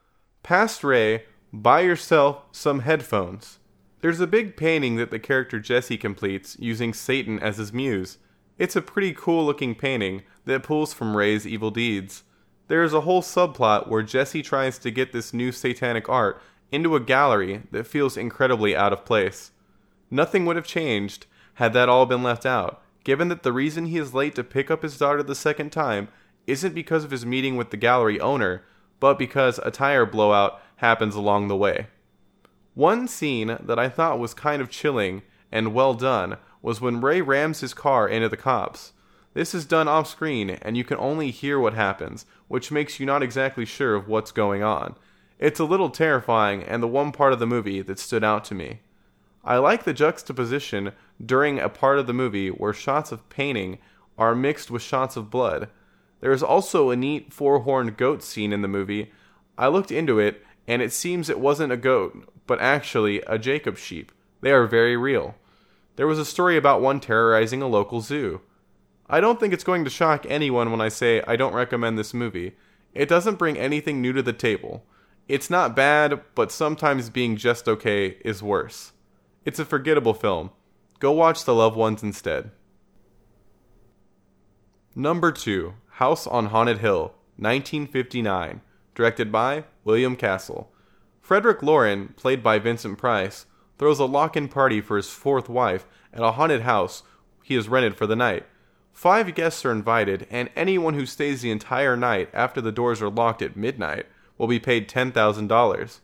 Past 0.41 0.83
Ray, 0.83 1.25
buy 1.53 1.81
yourself 1.81 2.43
some 2.51 2.79
headphones. 2.79 3.59
There's 4.01 4.19
a 4.19 4.27
big 4.27 4.55
painting 4.55 4.95
that 4.95 5.11
the 5.11 5.19
character 5.19 5.59
Jesse 5.59 5.97
completes 5.97 6.57
using 6.59 6.93
Satan 6.93 7.39
as 7.39 7.57
his 7.57 7.73
muse. 7.73 8.17
It's 8.57 8.75
a 8.75 8.81
pretty 8.81 9.13
cool 9.13 9.45
looking 9.45 9.75
painting 9.75 10.23
that 10.45 10.63
pulls 10.63 10.93
from 10.93 11.15
Ray's 11.15 11.45
evil 11.45 11.71
deeds. 11.71 12.23
There 12.67 12.83
is 12.83 12.93
a 12.93 13.01
whole 13.01 13.21
subplot 13.21 13.87
where 13.87 14.01
Jesse 14.01 14.41
tries 14.41 14.79
to 14.79 14.91
get 14.91 15.11
this 15.11 15.33
new 15.33 15.51
satanic 15.51 16.07
art 16.07 16.41
into 16.71 16.95
a 16.95 17.01
gallery 17.01 17.63
that 17.71 17.85
feels 17.85 18.17
incredibly 18.17 18.75
out 18.75 18.93
of 18.93 19.05
place. 19.05 19.51
Nothing 20.09 20.45
would 20.45 20.55
have 20.55 20.65
changed 20.65 21.25
had 21.55 21.73
that 21.73 21.89
all 21.89 22.05
been 22.05 22.23
left 22.23 22.45
out, 22.45 22.81
given 23.03 23.27
that 23.27 23.43
the 23.43 23.51
reason 23.51 23.87
he 23.87 23.97
is 23.97 24.13
late 24.13 24.35
to 24.35 24.43
pick 24.43 24.71
up 24.71 24.83
his 24.83 24.97
daughter 24.97 25.21
the 25.21 25.35
second 25.35 25.71
time 25.71 26.07
isn't 26.47 26.73
because 26.73 27.03
of 27.03 27.11
his 27.11 27.25
meeting 27.25 27.55
with 27.55 27.69
the 27.71 27.77
gallery 27.77 28.19
owner, 28.19 28.63
but 29.01 29.19
because 29.19 29.59
a 29.63 29.71
tire 29.71 30.05
blowout 30.05 30.61
happens 30.77 31.15
along 31.15 31.49
the 31.49 31.57
way. 31.57 31.87
One 32.73 33.09
scene 33.09 33.57
that 33.61 33.77
I 33.77 33.89
thought 33.89 34.19
was 34.19 34.33
kind 34.33 34.61
of 34.61 34.69
chilling 34.69 35.23
and 35.51 35.73
well 35.73 35.93
done 35.93 36.37
was 36.61 36.79
when 36.79 37.01
Ray 37.01 37.19
rams 37.19 37.59
his 37.59 37.73
car 37.73 38.07
into 38.07 38.29
the 38.29 38.37
cops. 38.37 38.93
This 39.33 39.53
is 39.53 39.65
done 39.65 39.87
off 39.87 40.07
screen, 40.07 40.51
and 40.51 40.77
you 40.77 40.83
can 40.83 40.97
only 40.97 41.31
hear 41.31 41.59
what 41.59 41.73
happens, 41.73 42.25
which 42.47 42.71
makes 42.71 42.99
you 42.99 43.05
not 43.05 43.23
exactly 43.23 43.65
sure 43.65 43.95
of 43.95 44.07
what's 44.07 44.31
going 44.31 44.61
on. 44.61 44.95
It's 45.39 45.59
a 45.59 45.65
little 45.65 45.89
terrifying, 45.89 46.63
and 46.63 46.83
the 46.83 46.87
one 46.87 47.11
part 47.11 47.33
of 47.33 47.39
the 47.39 47.47
movie 47.47 47.81
that 47.81 47.99
stood 47.99 48.23
out 48.23 48.45
to 48.45 48.55
me. 48.55 48.81
I 49.43 49.57
like 49.57 49.83
the 49.83 49.93
juxtaposition 49.93 50.91
during 51.23 51.59
a 51.59 51.69
part 51.69 51.97
of 51.97 52.07
the 52.07 52.13
movie 52.13 52.49
where 52.49 52.73
shots 52.73 53.11
of 53.11 53.27
painting 53.29 53.79
are 54.17 54.35
mixed 54.35 54.69
with 54.69 54.83
shots 54.83 55.17
of 55.17 55.31
blood. 55.31 55.69
There 56.21 56.31
is 56.31 56.43
also 56.43 56.89
a 56.89 56.95
neat 56.95 57.33
four 57.33 57.59
horned 57.59 57.97
goat 57.97 58.23
scene 58.23 58.53
in 58.53 58.61
the 58.61 58.67
movie. 58.67 59.11
I 59.57 59.67
looked 59.67 59.91
into 59.91 60.19
it, 60.19 60.45
and 60.67 60.81
it 60.81 60.93
seems 60.93 61.29
it 61.29 61.39
wasn't 61.39 61.73
a 61.73 61.77
goat, 61.77 62.31
but 62.47 62.61
actually 62.61 63.21
a 63.27 63.37
Jacob 63.37 63.77
sheep. 63.77 64.11
They 64.41 64.51
are 64.51 64.65
very 64.65 64.95
real. 64.95 65.35
There 65.95 66.07
was 66.07 66.19
a 66.19 66.25
story 66.25 66.57
about 66.57 66.81
one 66.81 66.99
terrorizing 66.99 67.61
a 67.61 67.67
local 67.67 68.01
zoo. 68.01 68.41
I 69.09 69.19
don't 69.19 69.39
think 69.39 69.53
it's 69.53 69.63
going 69.63 69.83
to 69.83 69.89
shock 69.89 70.25
anyone 70.29 70.71
when 70.71 70.79
I 70.79 70.87
say 70.87 71.21
I 71.27 71.35
don't 71.35 71.53
recommend 71.53 71.97
this 71.97 72.13
movie. 72.13 72.53
It 72.93 73.09
doesn't 73.09 73.39
bring 73.39 73.57
anything 73.57 74.01
new 74.01 74.13
to 74.13 74.21
the 74.21 74.33
table. 74.33 74.85
It's 75.27 75.49
not 75.49 75.75
bad, 75.75 76.21
but 76.35 76.51
sometimes 76.51 77.09
being 77.09 77.35
just 77.35 77.67
okay 77.67 78.17
is 78.23 78.41
worse. 78.41 78.93
It's 79.43 79.59
a 79.59 79.65
forgettable 79.65 80.13
film. 80.13 80.51
Go 80.99 81.11
watch 81.11 81.43
The 81.43 81.55
Loved 81.55 81.75
Ones 81.75 82.03
instead. 82.03 82.51
Number 84.95 85.31
2 85.31 85.73
House 85.95 86.25
on 86.25 86.47
Haunted 86.47 86.79
Hill, 86.79 87.13
1959, 87.37 88.61
directed 88.95 89.31
by 89.31 89.65
William 89.83 90.15
Castle. 90.15 90.71
Frederick 91.21 91.61
Loren, 91.61 92.09
played 92.17 92.41
by 92.41 92.59
Vincent 92.59 92.97
Price, 92.97 93.45
throws 93.77 93.99
a 93.99 94.05
lock 94.05 94.35
in 94.37 94.47
party 94.47 94.81
for 94.81 94.97
his 94.97 95.09
fourth 95.09 95.49
wife 95.49 95.85
at 96.13 96.21
a 96.23 96.33
haunted 96.33 96.61
house 96.61 97.03
he 97.43 97.55
has 97.55 97.69
rented 97.69 97.95
for 97.95 98.07
the 98.07 98.15
night. 98.15 98.45
Five 98.93 99.33
guests 99.35 99.65
are 99.65 99.71
invited, 99.71 100.27
and 100.29 100.49
anyone 100.55 100.93
who 100.93 101.05
stays 101.05 101.41
the 101.41 101.51
entire 101.51 101.97
night 101.97 102.29
after 102.33 102.61
the 102.61 102.71
doors 102.71 103.01
are 103.01 103.09
locked 103.09 103.41
at 103.41 103.55
midnight 103.55 104.05
will 104.37 104.47
be 104.47 104.59
paid 104.59 104.89
$10,000. 104.89 105.99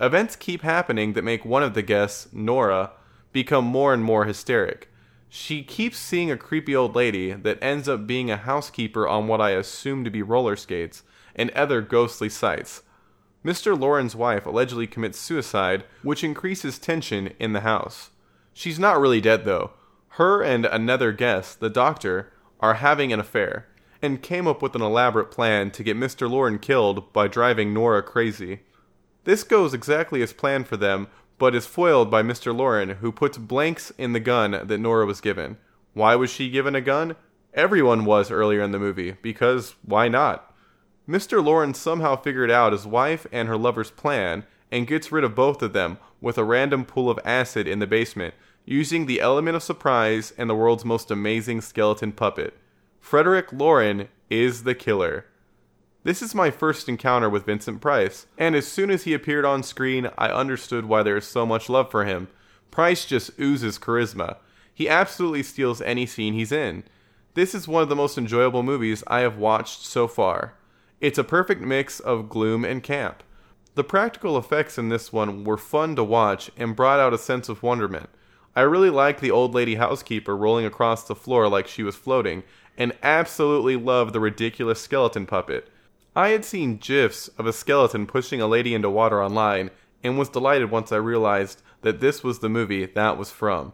Events 0.00 0.36
keep 0.36 0.62
happening 0.62 1.12
that 1.12 1.22
make 1.22 1.44
one 1.44 1.62
of 1.62 1.74
the 1.74 1.82
guests, 1.82 2.28
Nora, 2.32 2.92
become 3.32 3.64
more 3.64 3.94
and 3.94 4.02
more 4.02 4.24
hysteric. 4.24 4.90
She 5.36 5.64
keeps 5.64 5.98
seeing 5.98 6.30
a 6.30 6.36
creepy 6.36 6.76
old 6.76 6.94
lady 6.94 7.32
that 7.32 7.58
ends 7.60 7.88
up 7.88 8.06
being 8.06 8.30
a 8.30 8.36
housekeeper 8.36 9.08
on 9.08 9.26
what 9.26 9.40
I 9.40 9.50
assume 9.50 10.04
to 10.04 10.10
be 10.10 10.22
roller 10.22 10.54
skates 10.54 11.02
and 11.34 11.50
other 11.50 11.82
ghostly 11.82 12.28
sights. 12.28 12.84
Mr. 13.44 13.76
Loren's 13.76 14.14
wife 14.14 14.46
allegedly 14.46 14.86
commits 14.86 15.18
suicide, 15.18 15.82
which 16.04 16.22
increases 16.22 16.78
tension 16.78 17.34
in 17.40 17.52
the 17.52 17.62
house. 17.62 18.10
She's 18.52 18.78
not 18.78 19.00
really 19.00 19.20
dead, 19.20 19.44
though. 19.44 19.72
Her 20.10 20.40
and 20.40 20.66
another 20.66 21.10
guest, 21.10 21.58
the 21.58 21.68
doctor, 21.68 22.32
are 22.60 22.74
having 22.74 23.12
an 23.12 23.18
affair, 23.18 23.66
and 24.00 24.22
came 24.22 24.46
up 24.46 24.62
with 24.62 24.76
an 24.76 24.82
elaborate 24.82 25.32
plan 25.32 25.72
to 25.72 25.82
get 25.82 25.96
Mr. 25.96 26.30
Loren 26.30 26.60
killed 26.60 27.12
by 27.12 27.26
driving 27.26 27.74
Nora 27.74 28.04
crazy. 28.04 28.60
This 29.24 29.42
goes 29.42 29.74
exactly 29.74 30.22
as 30.22 30.32
planned 30.32 30.68
for 30.68 30.76
them, 30.76 31.08
but 31.38 31.54
is 31.54 31.66
foiled 31.66 32.10
by 32.10 32.22
Mr. 32.22 32.56
Loren, 32.56 32.90
who 32.90 33.12
puts 33.12 33.38
blanks 33.38 33.92
in 33.98 34.12
the 34.12 34.20
gun 34.20 34.52
that 34.52 34.78
Nora 34.78 35.06
was 35.06 35.20
given. 35.20 35.56
Why 35.92 36.14
was 36.16 36.30
she 36.30 36.50
given 36.50 36.74
a 36.74 36.80
gun? 36.80 37.16
Everyone 37.52 38.04
was 38.04 38.30
earlier 38.30 38.62
in 38.62 38.72
the 38.72 38.78
movie, 38.78 39.16
because 39.22 39.74
why 39.82 40.08
not? 40.08 40.52
Mr. 41.08 41.44
Loren 41.44 41.74
somehow 41.74 42.16
figured 42.16 42.50
out 42.50 42.72
his 42.72 42.86
wife 42.86 43.26
and 43.30 43.46
her 43.46 43.56
lover's 43.56 43.90
plan 43.90 44.44
and 44.70 44.86
gets 44.86 45.12
rid 45.12 45.22
of 45.22 45.34
both 45.34 45.62
of 45.62 45.72
them 45.72 45.98
with 46.20 46.38
a 46.38 46.44
random 46.44 46.84
pool 46.84 47.10
of 47.10 47.20
acid 47.24 47.68
in 47.68 47.78
the 47.78 47.86
basement 47.86 48.34
using 48.64 49.06
the 49.06 49.20
element 49.20 49.56
of 49.56 49.62
surprise 49.62 50.32
and 50.38 50.48
the 50.48 50.54
world's 50.54 50.84
most 50.84 51.10
amazing 51.10 51.60
skeleton 51.60 52.12
puppet. 52.12 52.54
Frederick 52.98 53.52
Loren 53.52 54.08
is 54.30 54.62
the 54.64 54.74
killer. 54.74 55.26
This 56.04 56.20
is 56.20 56.34
my 56.34 56.50
first 56.50 56.86
encounter 56.86 57.30
with 57.30 57.46
Vincent 57.46 57.80
Price, 57.80 58.26
and 58.36 58.54
as 58.54 58.66
soon 58.66 58.90
as 58.90 59.04
he 59.04 59.14
appeared 59.14 59.46
on 59.46 59.62
screen, 59.62 60.10
I 60.18 60.28
understood 60.28 60.84
why 60.84 61.02
there 61.02 61.16
is 61.16 61.26
so 61.26 61.46
much 61.46 61.70
love 61.70 61.90
for 61.90 62.04
him. 62.04 62.28
Price 62.70 63.06
just 63.06 63.30
oozes 63.40 63.78
charisma. 63.78 64.36
He 64.74 64.86
absolutely 64.86 65.42
steals 65.42 65.80
any 65.80 66.04
scene 66.04 66.34
he's 66.34 66.52
in. 66.52 66.84
This 67.32 67.54
is 67.54 67.66
one 67.66 67.82
of 67.82 67.88
the 67.88 67.96
most 67.96 68.18
enjoyable 68.18 68.62
movies 68.62 69.02
I 69.06 69.20
have 69.20 69.38
watched 69.38 69.86
so 69.86 70.06
far. 70.06 70.52
It's 71.00 71.16
a 71.16 71.24
perfect 71.24 71.62
mix 71.62 72.00
of 72.00 72.28
gloom 72.28 72.66
and 72.66 72.82
camp. 72.82 73.22
The 73.74 73.82
practical 73.82 74.36
effects 74.36 74.76
in 74.76 74.90
this 74.90 75.10
one 75.10 75.42
were 75.42 75.56
fun 75.56 75.96
to 75.96 76.04
watch 76.04 76.50
and 76.54 76.76
brought 76.76 77.00
out 77.00 77.14
a 77.14 77.18
sense 77.18 77.48
of 77.48 77.62
wonderment. 77.62 78.10
I 78.54 78.60
really 78.60 78.90
liked 78.90 79.22
the 79.22 79.30
old 79.30 79.54
lady 79.54 79.76
housekeeper 79.76 80.36
rolling 80.36 80.66
across 80.66 81.04
the 81.04 81.14
floor 81.14 81.48
like 81.48 81.66
she 81.66 81.82
was 81.82 81.96
floating, 81.96 82.42
and 82.76 82.92
absolutely 83.02 83.76
loved 83.76 84.12
the 84.12 84.20
ridiculous 84.20 84.82
skeleton 84.82 85.24
puppet. 85.24 85.70
I 86.16 86.28
had 86.28 86.44
seen 86.44 86.76
gifs 86.76 87.28
of 87.38 87.46
a 87.46 87.52
skeleton 87.52 88.06
pushing 88.06 88.40
a 88.40 88.46
lady 88.46 88.74
into 88.74 88.88
water 88.88 89.22
online, 89.22 89.70
and 90.02 90.18
was 90.18 90.28
delighted 90.28 90.70
once 90.70 90.92
I 90.92 90.96
realized 90.96 91.62
that 91.82 92.00
this 92.00 92.22
was 92.22 92.38
the 92.38 92.48
movie 92.48 92.86
that 92.86 93.18
was 93.18 93.30
from. 93.30 93.72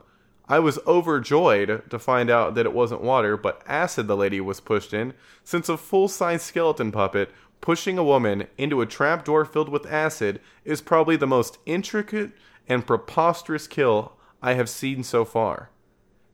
I 0.48 0.58
was 0.58 0.78
overjoyed 0.86 1.90
to 1.90 1.98
find 1.98 2.30
out 2.30 2.54
that 2.54 2.66
it 2.66 2.72
wasn't 2.72 3.02
water, 3.02 3.36
but 3.36 3.62
acid 3.66 4.06
the 4.06 4.16
lady 4.16 4.40
was 4.40 4.60
pushed 4.60 4.94
in, 4.94 5.14
since 5.44 5.68
a 5.68 5.76
full 5.76 6.08
size 6.08 6.42
skeleton 6.42 6.90
puppet 6.92 7.30
pushing 7.60 7.98
a 7.98 8.04
woman 8.04 8.46
into 8.56 8.80
a 8.80 8.86
trapdoor 8.86 9.44
filled 9.44 9.68
with 9.68 9.86
acid 9.86 10.40
is 10.64 10.80
probably 10.80 11.16
the 11.16 11.26
most 11.26 11.58
intricate 11.66 12.32
and 12.68 12.86
preposterous 12.86 13.66
kill 13.66 14.14
I 14.42 14.54
have 14.54 14.68
seen 14.68 15.02
so 15.02 15.24
far. 15.24 15.70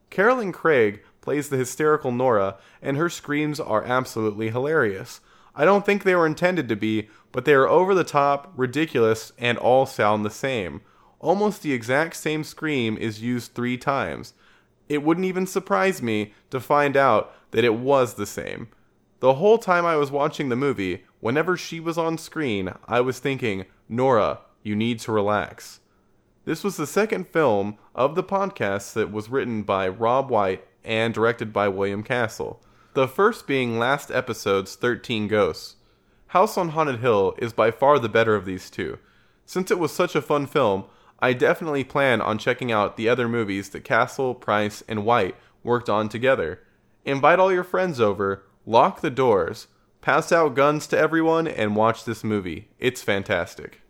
Carolyn 0.08 0.52
Craig 0.52 1.02
plays 1.20 1.48
the 1.48 1.56
hysterical 1.56 2.12
Nora, 2.12 2.56
and 2.80 2.96
her 2.96 3.08
screams 3.08 3.58
are 3.58 3.84
absolutely 3.84 4.50
hilarious. 4.50 5.20
I 5.56 5.64
don't 5.64 5.86
think 5.86 6.02
they 6.02 6.14
were 6.14 6.26
intended 6.26 6.68
to 6.68 6.76
be, 6.76 7.08
but 7.32 7.44
they 7.44 7.54
are 7.54 7.68
over 7.68 7.94
the 7.94 8.04
top, 8.04 8.52
ridiculous, 8.56 9.32
and 9.38 9.56
all 9.56 9.86
sound 9.86 10.24
the 10.24 10.30
same. 10.30 10.82
Almost 11.18 11.62
the 11.62 11.72
exact 11.72 12.16
same 12.16 12.44
scream 12.44 12.98
is 12.98 13.22
used 13.22 13.54
three 13.54 13.78
times. 13.78 14.34
It 14.88 15.02
wouldn't 15.02 15.26
even 15.26 15.46
surprise 15.46 16.02
me 16.02 16.34
to 16.50 16.60
find 16.60 16.96
out 16.96 17.32
that 17.50 17.64
it 17.64 17.74
was 17.74 18.14
the 18.14 18.26
same. 18.26 18.68
The 19.20 19.34
whole 19.34 19.56
time 19.56 19.86
I 19.86 19.96
was 19.96 20.10
watching 20.10 20.50
the 20.50 20.56
movie, 20.56 21.04
whenever 21.20 21.56
she 21.56 21.80
was 21.80 21.96
on 21.96 22.18
screen, 22.18 22.72
I 22.86 23.00
was 23.00 23.18
thinking, 23.18 23.64
Nora, 23.88 24.40
you 24.62 24.76
need 24.76 25.00
to 25.00 25.12
relax. 25.12 25.80
This 26.44 26.62
was 26.62 26.76
the 26.76 26.86
second 26.86 27.26
film 27.28 27.78
of 27.94 28.14
the 28.14 28.22
podcast 28.22 28.92
that 28.92 29.10
was 29.10 29.30
written 29.30 29.62
by 29.62 29.88
Rob 29.88 30.30
White 30.30 30.64
and 30.84 31.14
directed 31.14 31.52
by 31.52 31.66
William 31.68 32.02
Castle. 32.02 32.62
The 32.96 33.06
first 33.06 33.46
being 33.46 33.78
last 33.78 34.10
episode's 34.10 34.74
13 34.74 35.28
Ghosts. 35.28 35.76
House 36.28 36.56
on 36.56 36.70
Haunted 36.70 37.00
Hill 37.00 37.34
is 37.36 37.52
by 37.52 37.70
far 37.70 37.98
the 37.98 38.08
better 38.08 38.34
of 38.34 38.46
these 38.46 38.70
two. 38.70 38.98
Since 39.44 39.70
it 39.70 39.78
was 39.78 39.92
such 39.92 40.14
a 40.14 40.22
fun 40.22 40.46
film, 40.46 40.84
I 41.18 41.34
definitely 41.34 41.84
plan 41.84 42.22
on 42.22 42.38
checking 42.38 42.72
out 42.72 42.96
the 42.96 43.06
other 43.06 43.28
movies 43.28 43.68
that 43.68 43.84
Castle, 43.84 44.34
Price, 44.34 44.82
and 44.88 45.04
White 45.04 45.36
worked 45.62 45.90
on 45.90 46.08
together. 46.08 46.62
Invite 47.04 47.38
all 47.38 47.52
your 47.52 47.64
friends 47.64 48.00
over, 48.00 48.44
lock 48.64 49.02
the 49.02 49.10
doors, 49.10 49.66
pass 50.00 50.32
out 50.32 50.54
guns 50.54 50.86
to 50.86 50.98
everyone, 50.98 51.46
and 51.46 51.76
watch 51.76 52.06
this 52.06 52.24
movie. 52.24 52.70
It's 52.78 53.02
fantastic. 53.02 53.82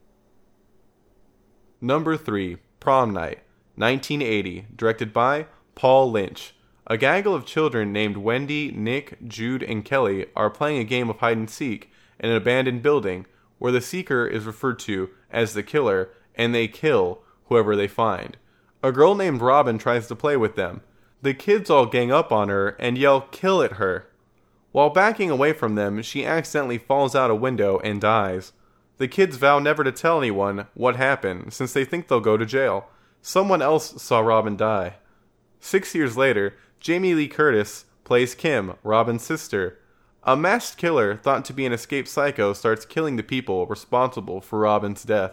Number 1.81 2.17
3, 2.17 2.57
Prom 2.81 3.13
Night, 3.13 3.45
1980, 3.77 4.67
directed 4.75 5.13
by 5.13 5.47
Paul 5.77 6.11
Lynch. 6.11 6.56
A 6.89 6.97
gaggle 6.97 7.35
of 7.35 7.45
children 7.45 7.93
named 7.93 8.17
Wendy, 8.17 8.71
Nick, 8.71 9.19
Jude, 9.27 9.63
and 9.63 9.85
Kelly 9.85 10.27
are 10.37 10.49
playing 10.49 10.79
a 10.79 10.85
game 10.85 11.11
of 11.11 11.19
hide 11.19 11.37
and 11.37 11.51
seek 11.51 11.91
in 12.21 12.31
an 12.31 12.37
abandoned 12.37 12.83
building 12.83 13.27
where 13.59 13.73
the 13.73 13.81
seeker 13.81 14.27
is 14.27 14.45
referred 14.45 14.79
to 14.81 15.11
as 15.31 15.53
the 15.53 15.65
killer 15.65 16.11
and 16.37 16.55
they 16.55 16.69
kill 16.69 17.23
whoever 17.47 17.75
they 17.75 17.89
find. 17.89 18.37
A 18.85 18.93
girl 18.93 19.17
named 19.17 19.41
Robin 19.41 19.79
tries 19.79 20.07
to 20.07 20.15
play 20.15 20.37
with 20.37 20.55
them. 20.55 20.83
The 21.23 21.35
kids 21.35 21.71
all 21.71 21.87
gang 21.87 22.13
up 22.13 22.31
on 22.31 22.51
her 22.51 22.77
and 22.79 22.97
yell 22.97 23.23
kill 23.23 23.63
at 23.63 23.73
her. 23.73 24.07
While 24.71 24.91
backing 24.91 25.31
away 25.31 25.55
from 25.55 25.75
them, 25.75 26.03
she 26.03 26.25
accidentally 26.25 26.79
falls 26.79 27.17
out 27.17 27.31
a 27.31 27.35
window 27.35 27.81
and 27.83 28.01
dies. 28.01 28.53
The 28.99 29.09
kids 29.09 29.39
vow 29.39 29.59
never 29.59 29.83
to 29.83 29.91
tell 29.91 30.19
anyone 30.19 30.69
what 30.75 30.97
happened 30.97 31.53
since 31.53 31.73
they 31.73 31.85
think 31.85 32.07
they'll 32.07 32.21
go 32.21 32.37
to 32.37 32.47
jail. 32.47 32.87
Someone 33.23 33.61
else 33.61 34.01
saw 34.01 34.21
Robin 34.21 34.57
die. 34.57 34.97
Six 35.59 35.95
years 35.95 36.17
later, 36.17 36.55
Jamie 36.87 37.15
Lee 37.15 37.27
Curtis 37.27 37.85
plays 38.05 38.37
Kim, 38.37 38.75
Robin's 38.85 39.25
sister. 39.25 39.81
A 40.23 40.37
masked 40.37 40.79
killer 40.79 41.17
thought 41.17 41.45
to 41.47 41.53
be 41.53 41.67
an 41.67 41.73
escaped 41.73 42.07
psycho 42.07 42.53
starts 42.53 42.85
killing 42.85 43.17
the 43.17 43.25
people 43.25 43.67
responsible 43.67 44.41
for 44.41 44.61
Robin's 44.61 45.03
death. 45.03 45.33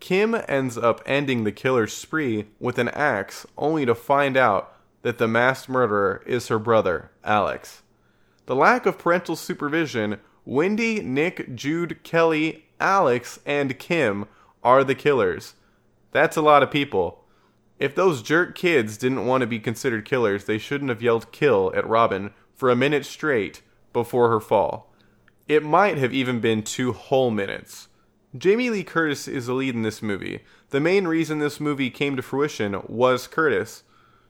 Kim 0.00 0.34
ends 0.48 0.76
up 0.76 1.00
ending 1.06 1.44
the 1.44 1.52
killer's 1.52 1.92
spree 1.92 2.46
with 2.58 2.78
an 2.78 2.88
axe, 2.88 3.46
only 3.56 3.86
to 3.86 3.94
find 3.94 4.36
out 4.36 4.74
that 5.02 5.18
the 5.18 5.28
masked 5.28 5.68
murderer 5.68 6.20
is 6.26 6.48
her 6.48 6.58
brother, 6.58 7.12
Alex. 7.22 7.82
The 8.46 8.56
lack 8.56 8.84
of 8.84 8.98
parental 8.98 9.36
supervision, 9.36 10.18
Wendy, 10.44 11.00
Nick, 11.00 11.54
Jude, 11.54 12.02
Kelly, 12.02 12.64
Alex, 12.80 13.38
and 13.46 13.78
Kim 13.78 14.26
are 14.64 14.82
the 14.82 14.96
killers. 14.96 15.54
That's 16.10 16.36
a 16.36 16.42
lot 16.42 16.64
of 16.64 16.72
people. 16.72 17.22
If 17.78 17.94
those 17.94 18.22
jerk 18.22 18.54
kids 18.54 18.96
didn't 18.96 19.26
want 19.26 19.42
to 19.42 19.46
be 19.46 19.60
considered 19.60 20.04
killers, 20.04 20.44
they 20.44 20.58
shouldn't 20.58 20.90
have 20.90 21.02
yelled 21.02 21.30
kill 21.30 21.72
at 21.76 21.86
Robin 21.86 22.32
for 22.54 22.70
a 22.70 22.76
minute 22.76 23.06
straight 23.06 23.62
before 23.92 24.28
her 24.30 24.40
fall. 24.40 24.92
It 25.46 25.64
might 25.64 25.96
have 25.96 26.12
even 26.12 26.40
been 26.40 26.62
two 26.62 26.92
whole 26.92 27.30
minutes. 27.30 27.88
Jamie 28.36 28.68
Lee 28.68 28.84
Curtis 28.84 29.26
is 29.26 29.46
the 29.46 29.54
lead 29.54 29.74
in 29.74 29.82
this 29.82 30.02
movie. 30.02 30.40
The 30.70 30.80
main 30.80 31.06
reason 31.06 31.38
this 31.38 31.60
movie 31.60 31.88
came 31.88 32.16
to 32.16 32.22
fruition 32.22 32.82
was 32.86 33.26
Curtis. 33.26 33.84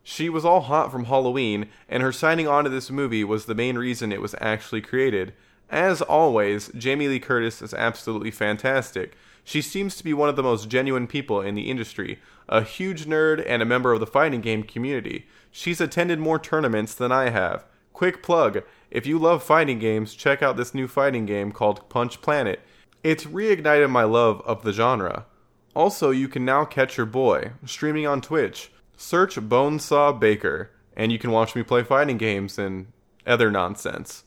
She 0.04 0.28
was 0.28 0.44
all 0.44 0.60
hot 0.60 0.92
from 0.92 1.06
Halloween, 1.06 1.68
and 1.88 2.02
her 2.02 2.12
signing 2.12 2.46
on 2.46 2.64
to 2.64 2.70
this 2.70 2.90
movie 2.90 3.24
was 3.24 3.46
the 3.46 3.54
main 3.54 3.76
reason 3.76 4.12
it 4.12 4.22
was 4.22 4.36
actually 4.40 4.82
created. 4.82 5.32
As 5.68 6.00
always, 6.00 6.68
Jamie 6.68 7.08
Lee 7.08 7.18
Curtis 7.18 7.60
is 7.60 7.74
absolutely 7.74 8.30
fantastic. 8.30 9.16
She 9.48 9.62
seems 9.62 9.96
to 9.96 10.04
be 10.04 10.12
one 10.12 10.28
of 10.28 10.36
the 10.36 10.42
most 10.42 10.68
genuine 10.68 11.06
people 11.06 11.40
in 11.40 11.54
the 11.54 11.70
industry, 11.70 12.18
a 12.50 12.60
huge 12.60 13.06
nerd 13.06 13.42
and 13.46 13.62
a 13.62 13.64
member 13.64 13.94
of 13.94 14.00
the 14.00 14.06
fighting 14.06 14.42
game 14.42 14.62
community. 14.62 15.26
She's 15.50 15.80
attended 15.80 16.18
more 16.18 16.38
tournaments 16.38 16.94
than 16.94 17.12
I 17.12 17.30
have. 17.30 17.64
Quick 17.94 18.22
plug 18.22 18.62
if 18.90 19.06
you 19.06 19.18
love 19.18 19.42
fighting 19.42 19.78
games, 19.78 20.12
check 20.14 20.42
out 20.42 20.58
this 20.58 20.74
new 20.74 20.86
fighting 20.86 21.24
game 21.24 21.50
called 21.50 21.88
Punch 21.88 22.20
Planet. 22.20 22.60
It's 23.02 23.24
reignited 23.24 23.88
my 23.88 24.02
love 24.02 24.42
of 24.42 24.64
the 24.64 24.72
genre. 24.74 25.24
Also, 25.74 26.10
you 26.10 26.28
can 26.28 26.44
now 26.44 26.66
catch 26.66 26.98
your 26.98 27.06
boy 27.06 27.52
streaming 27.64 28.06
on 28.06 28.20
Twitch. 28.20 28.70
Search 28.98 29.36
Bonesaw 29.36 30.20
Baker, 30.20 30.72
and 30.94 31.10
you 31.10 31.18
can 31.18 31.30
watch 31.30 31.56
me 31.56 31.62
play 31.62 31.82
fighting 31.82 32.18
games 32.18 32.58
and 32.58 32.88
other 33.26 33.50
nonsense. 33.50 34.24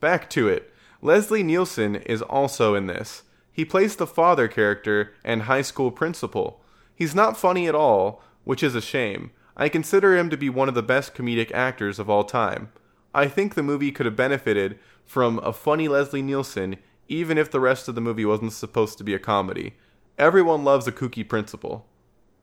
Back 0.00 0.28
to 0.30 0.48
it. 0.48 0.74
Leslie 1.00 1.44
Nielsen 1.44 1.94
is 1.94 2.22
also 2.22 2.74
in 2.74 2.88
this. 2.88 3.22
He 3.52 3.64
plays 3.64 3.96
the 3.96 4.06
father 4.06 4.48
character 4.48 5.12
and 5.24 5.42
high 5.42 5.62
school 5.62 5.90
principal. 5.90 6.62
He's 6.94 7.14
not 7.14 7.36
funny 7.36 7.68
at 7.68 7.74
all, 7.74 8.22
which 8.44 8.62
is 8.62 8.74
a 8.74 8.80
shame. 8.80 9.30
I 9.56 9.68
consider 9.68 10.16
him 10.16 10.30
to 10.30 10.36
be 10.36 10.48
one 10.48 10.68
of 10.68 10.74
the 10.74 10.82
best 10.82 11.14
comedic 11.14 11.52
actors 11.52 11.98
of 11.98 12.08
all 12.08 12.24
time. 12.24 12.70
I 13.14 13.28
think 13.28 13.54
the 13.54 13.62
movie 13.62 13.92
could 13.92 14.06
have 14.06 14.16
benefited 14.16 14.78
from 15.04 15.38
a 15.40 15.52
funny 15.52 15.88
Leslie 15.88 16.22
Nielsen 16.22 16.78
even 17.08 17.36
if 17.36 17.50
the 17.50 17.60
rest 17.60 17.88
of 17.88 17.94
the 17.94 18.00
movie 18.00 18.24
wasn't 18.24 18.52
supposed 18.52 18.96
to 18.96 19.04
be 19.04 19.12
a 19.12 19.18
comedy. 19.18 19.74
Everyone 20.18 20.64
loves 20.64 20.86
a 20.86 20.92
kooky 20.92 21.28
principal. 21.28 21.86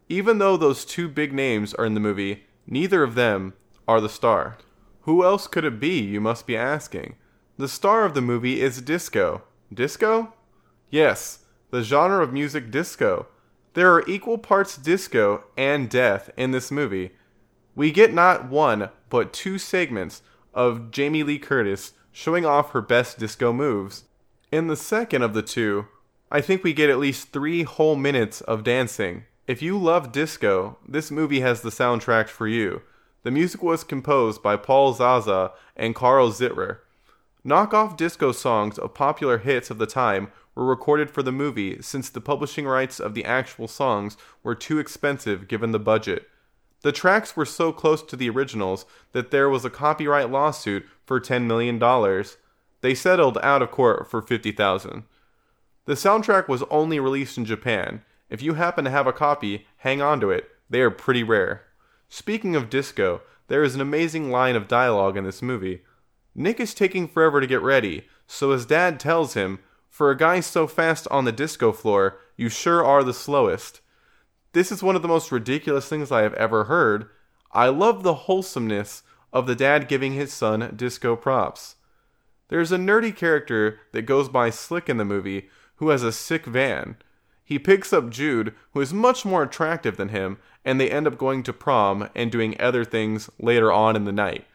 Even 0.08 0.38
though 0.38 0.58
those 0.58 0.86
two 0.86 1.08
big 1.08 1.34
names 1.34 1.74
are 1.74 1.86
in 1.86 1.96
the 1.96 2.00
movie, 2.00 2.46
neither 2.68 3.02
of 3.02 3.16
them 3.16 3.54
are 3.88 4.00
the 4.00 4.10
star. 4.10 4.58
Who 5.02 5.24
else 5.24 5.48
could 5.48 5.66
it 5.66 5.80
be, 5.80 6.00
you 6.00 6.22
must 6.22 6.46
be 6.46 6.56
asking? 6.56 7.16
The 7.58 7.68
star 7.68 8.06
of 8.06 8.14
the 8.14 8.22
movie 8.22 8.62
is 8.62 8.82
disco. 8.82 9.44
Disco? 9.74 10.34
Yes, 10.90 11.40
the 11.72 11.84
genre 11.84 12.24
of 12.24 12.34
music 12.34 12.72
disco. 12.72 13.28
There 13.74 13.94
are 13.94 14.08
equal 14.08 14.38
parts 14.38 14.76
disco 14.76 15.44
and 15.56 15.90
death 15.90 16.32
in 16.36 16.52
this 16.52 16.72
movie. 16.72 17.12
We 17.76 17.92
get 17.92 18.14
not 18.14 18.50
one, 18.50 18.90
but 19.10 19.32
two 19.32 19.58
segments 19.60 20.22
of 20.54 20.92
Jamie 20.92 21.24
Lee 21.24 21.40
Curtis 21.40 21.94
showing 22.12 22.46
off 22.46 22.72
her 22.72 22.82
best 22.82 23.20
disco 23.20 23.54
moves. 23.54 24.06
In 24.52 24.68
the 24.68 24.76
second 24.76 25.22
of 25.22 25.34
the 25.34 25.44
two, 25.44 25.88
I 26.32 26.42
think 26.42 26.64
we 26.64 26.74
get 26.74 26.90
at 26.90 27.00
least 27.00 27.32
three 27.32 27.64
whole 27.64 27.96
minutes 27.96 28.42
of 28.42 28.64
dancing. 28.64 29.26
If 29.48 29.62
you 29.62 29.78
love 29.78 30.12
disco, 30.12 30.78
this 30.88 31.12
movie 31.12 31.40
has 31.42 31.62
the 31.62 31.70
soundtrack 31.70 32.28
for 32.28 32.48
you. 32.48 32.82
The 33.24 33.32
music 33.32 33.62
was 33.62 33.84
composed 33.84 34.42
by 34.42 34.56
Paul 34.56 34.94
Zaza 34.94 35.52
and 35.76 35.96
Carl 35.96 36.32
Zittrer. 36.32 36.80
Knockoff 37.46 37.96
disco 37.96 38.32
songs 38.32 38.78
of 38.78 38.94
popular 38.94 39.38
hits 39.38 39.70
of 39.70 39.78
the 39.78 39.88
time 39.88 40.32
were 40.60 40.66
recorded 40.66 41.10
for 41.10 41.24
the 41.24 41.32
movie 41.32 41.82
since 41.82 42.10
the 42.10 42.20
publishing 42.20 42.66
rights 42.66 43.00
of 43.00 43.14
the 43.14 43.24
actual 43.24 43.68
songs 43.68 44.18
were 44.44 44.54
too 44.54 44.78
expensive 44.78 45.48
given 45.48 45.72
the 45.72 45.80
budget. 45.80 46.28
The 46.82 46.92
tracks 46.92 47.36
were 47.36 47.46
so 47.46 47.72
close 47.72 48.04
to 48.04 48.18
the 48.18 48.30
originals 48.30 48.86
that 49.14 49.32
there 49.32 49.50
was 49.50 49.64
a 49.64 49.70
copyright 49.70 50.30
lawsuit 50.30 50.86
for 51.06 51.20
$10 51.20 51.46
million. 51.46 51.80
They 52.82 52.94
settled 52.94 53.38
out 53.42 53.62
of 53.62 53.72
court 53.72 54.10
for 54.10 54.22
50,000. 54.22 55.04
The 55.86 55.94
soundtrack 55.94 56.50
was 56.50 56.64
only 56.70 57.00
released 57.00 57.38
in 57.38 57.46
Japan. 57.46 58.04
If 58.30 58.42
you 58.42 58.56
happen 58.56 58.84
to 58.84 58.92
have 58.92 59.08
a 59.08 59.14
copy, 59.14 59.66
hang 59.78 60.02
on 60.02 60.20
to 60.20 60.30
it. 60.30 60.50
They 60.70 60.82
are 60.82 60.92
pretty 60.92 61.24
rare. 61.24 61.64
Speaking 62.10 62.56
of 62.56 62.70
disco, 62.70 63.22
There 63.48 63.64
is 63.64 63.76
an 63.76 63.82
amazing 63.82 64.30
line 64.30 64.56
of 64.56 64.68
dialogue 64.68 65.18
in 65.18 65.24
this 65.24 65.42
movie. 65.42 65.82
Nick 66.36 66.60
is 66.60 66.74
taking 66.74 67.08
forever 67.08 67.42
to 67.42 67.48
get 67.48 67.62
ready, 67.62 68.06
so 68.28 68.52
his 68.52 68.66
dad 68.66 69.00
tells 69.00 69.34
him, 69.34 69.60
For 69.90 70.12
a 70.12 70.18
guy 70.18 70.40
so 70.40 70.68
fast 70.68 71.08
on 71.12 71.26
the 71.26 71.32
disco 71.32 71.72
floor, 71.72 72.20
you 72.38 72.48
sure 72.48 72.86
are 72.86 73.04
the 73.04 73.14
slowest. 73.14 73.82
This 74.54 74.72
is 74.72 74.82
one 74.82 74.96
of 74.96 75.02
the 75.02 75.08
most 75.08 75.32
ridiculous 75.32 75.88
things 75.88 76.12
I 76.12 76.22
have 76.22 76.34
ever 76.36 76.66
heard. 76.66 77.10
I 77.52 77.68
love 77.70 78.04
the 78.04 78.14
wholesomeness 78.14 79.04
of 79.34 79.46
the 79.46 79.56
dad 79.56 79.88
giving 79.88 80.14
his 80.14 80.34
son 80.34 80.74
disco 80.76 81.16
props. 81.16 81.76
There's 82.48 82.72
a 82.72 82.78
nerdy 82.78 83.16
character 83.16 83.80
that 83.92 84.04
goes 84.04 84.30
by 84.30 84.50
Slick 84.50 84.90
in 84.90 84.98
the 84.98 85.06
movie 85.06 85.50
who 85.76 85.90
has 85.90 86.04
a 86.04 86.12
sick 86.12 86.46
van. 86.46 86.98
He 87.44 87.60
picks 87.60 87.94
up 87.94 88.10
Jude, 88.10 88.54
who 88.74 88.82
is 88.82 88.94
much 88.94 89.26
more 89.26 89.44
attractive 89.44 89.98
than 89.98 90.10
him, 90.10 90.38
and 90.64 90.80
they 90.80 90.90
end 90.90 91.08
up 91.08 91.18
going 91.18 91.44
to 91.44 91.54
prom 91.54 92.10
and 92.16 92.32
doing 92.32 92.60
other 92.60 92.86
things 92.86 93.30
later 93.40 93.72
on 93.72 93.96
in 93.96 94.06
the 94.06 94.12
night. 94.12 94.46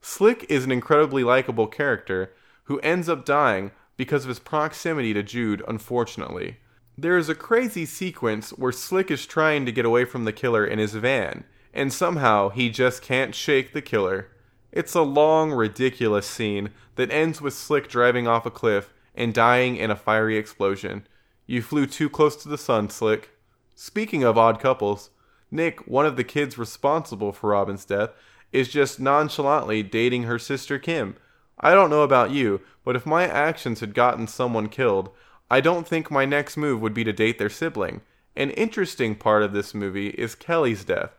Slick 0.00 0.44
is 0.48 0.64
an 0.64 0.72
incredibly 0.72 1.24
likable 1.24 1.66
character 1.66 2.32
who 2.64 2.78
ends 2.80 3.08
up 3.08 3.24
dying 3.24 3.70
because 3.96 4.24
of 4.24 4.28
his 4.28 4.38
proximity 4.38 5.14
to 5.14 5.22
Jude, 5.22 5.62
unfortunately. 5.68 6.58
There 6.96 7.18
is 7.18 7.28
a 7.28 7.34
crazy 7.34 7.86
sequence 7.86 8.50
where 8.50 8.72
Slick 8.72 9.10
is 9.10 9.26
trying 9.26 9.66
to 9.66 9.72
get 9.72 9.84
away 9.84 10.04
from 10.04 10.24
the 10.24 10.32
killer 10.32 10.64
in 10.64 10.78
his 10.78 10.94
van, 10.94 11.44
and 11.72 11.92
somehow 11.92 12.50
he 12.50 12.70
just 12.70 13.02
can't 13.02 13.34
shake 13.34 13.72
the 13.72 13.82
killer. 13.82 14.28
It's 14.70 14.94
a 14.94 15.02
long, 15.02 15.52
ridiculous 15.52 16.26
scene 16.26 16.70
that 16.96 17.10
ends 17.10 17.40
with 17.40 17.54
Slick 17.54 17.88
driving 17.88 18.28
off 18.28 18.46
a 18.46 18.50
cliff 18.50 18.92
and 19.14 19.34
dying 19.34 19.76
in 19.76 19.90
a 19.90 19.96
fiery 19.96 20.36
explosion. 20.36 21.06
You 21.46 21.62
flew 21.62 21.86
too 21.86 22.08
close 22.08 22.36
to 22.36 22.48
the 22.48 22.58
sun, 22.58 22.90
Slick. 22.90 23.30
Speaking 23.74 24.22
of 24.22 24.38
odd 24.38 24.60
couples, 24.60 25.10
Nick, 25.50 25.86
one 25.86 26.06
of 26.06 26.16
the 26.16 26.24
kids 26.24 26.58
responsible 26.58 27.32
for 27.32 27.50
Robin's 27.50 27.84
death, 27.84 28.10
is 28.52 28.68
just 28.68 29.00
nonchalantly 29.00 29.82
dating 29.82 30.24
her 30.24 30.38
sister 30.38 30.78
Kim. 30.78 31.16
I 31.58 31.74
don't 31.74 31.90
know 31.90 32.02
about 32.02 32.30
you, 32.30 32.60
but 32.84 32.96
if 32.96 33.06
my 33.06 33.26
actions 33.26 33.80
had 33.80 33.94
gotten 33.94 34.26
someone 34.26 34.68
killed, 34.68 35.10
I 35.50 35.60
don't 35.60 35.86
think 35.86 36.10
my 36.10 36.24
next 36.24 36.56
move 36.56 36.80
would 36.80 36.94
be 36.94 37.04
to 37.04 37.12
date 37.12 37.38
their 37.38 37.50
sibling. 37.50 38.00
An 38.36 38.50
interesting 38.50 39.14
part 39.14 39.42
of 39.42 39.52
this 39.52 39.74
movie 39.74 40.08
is 40.08 40.34
Kelly's 40.34 40.84
death. 40.84 41.10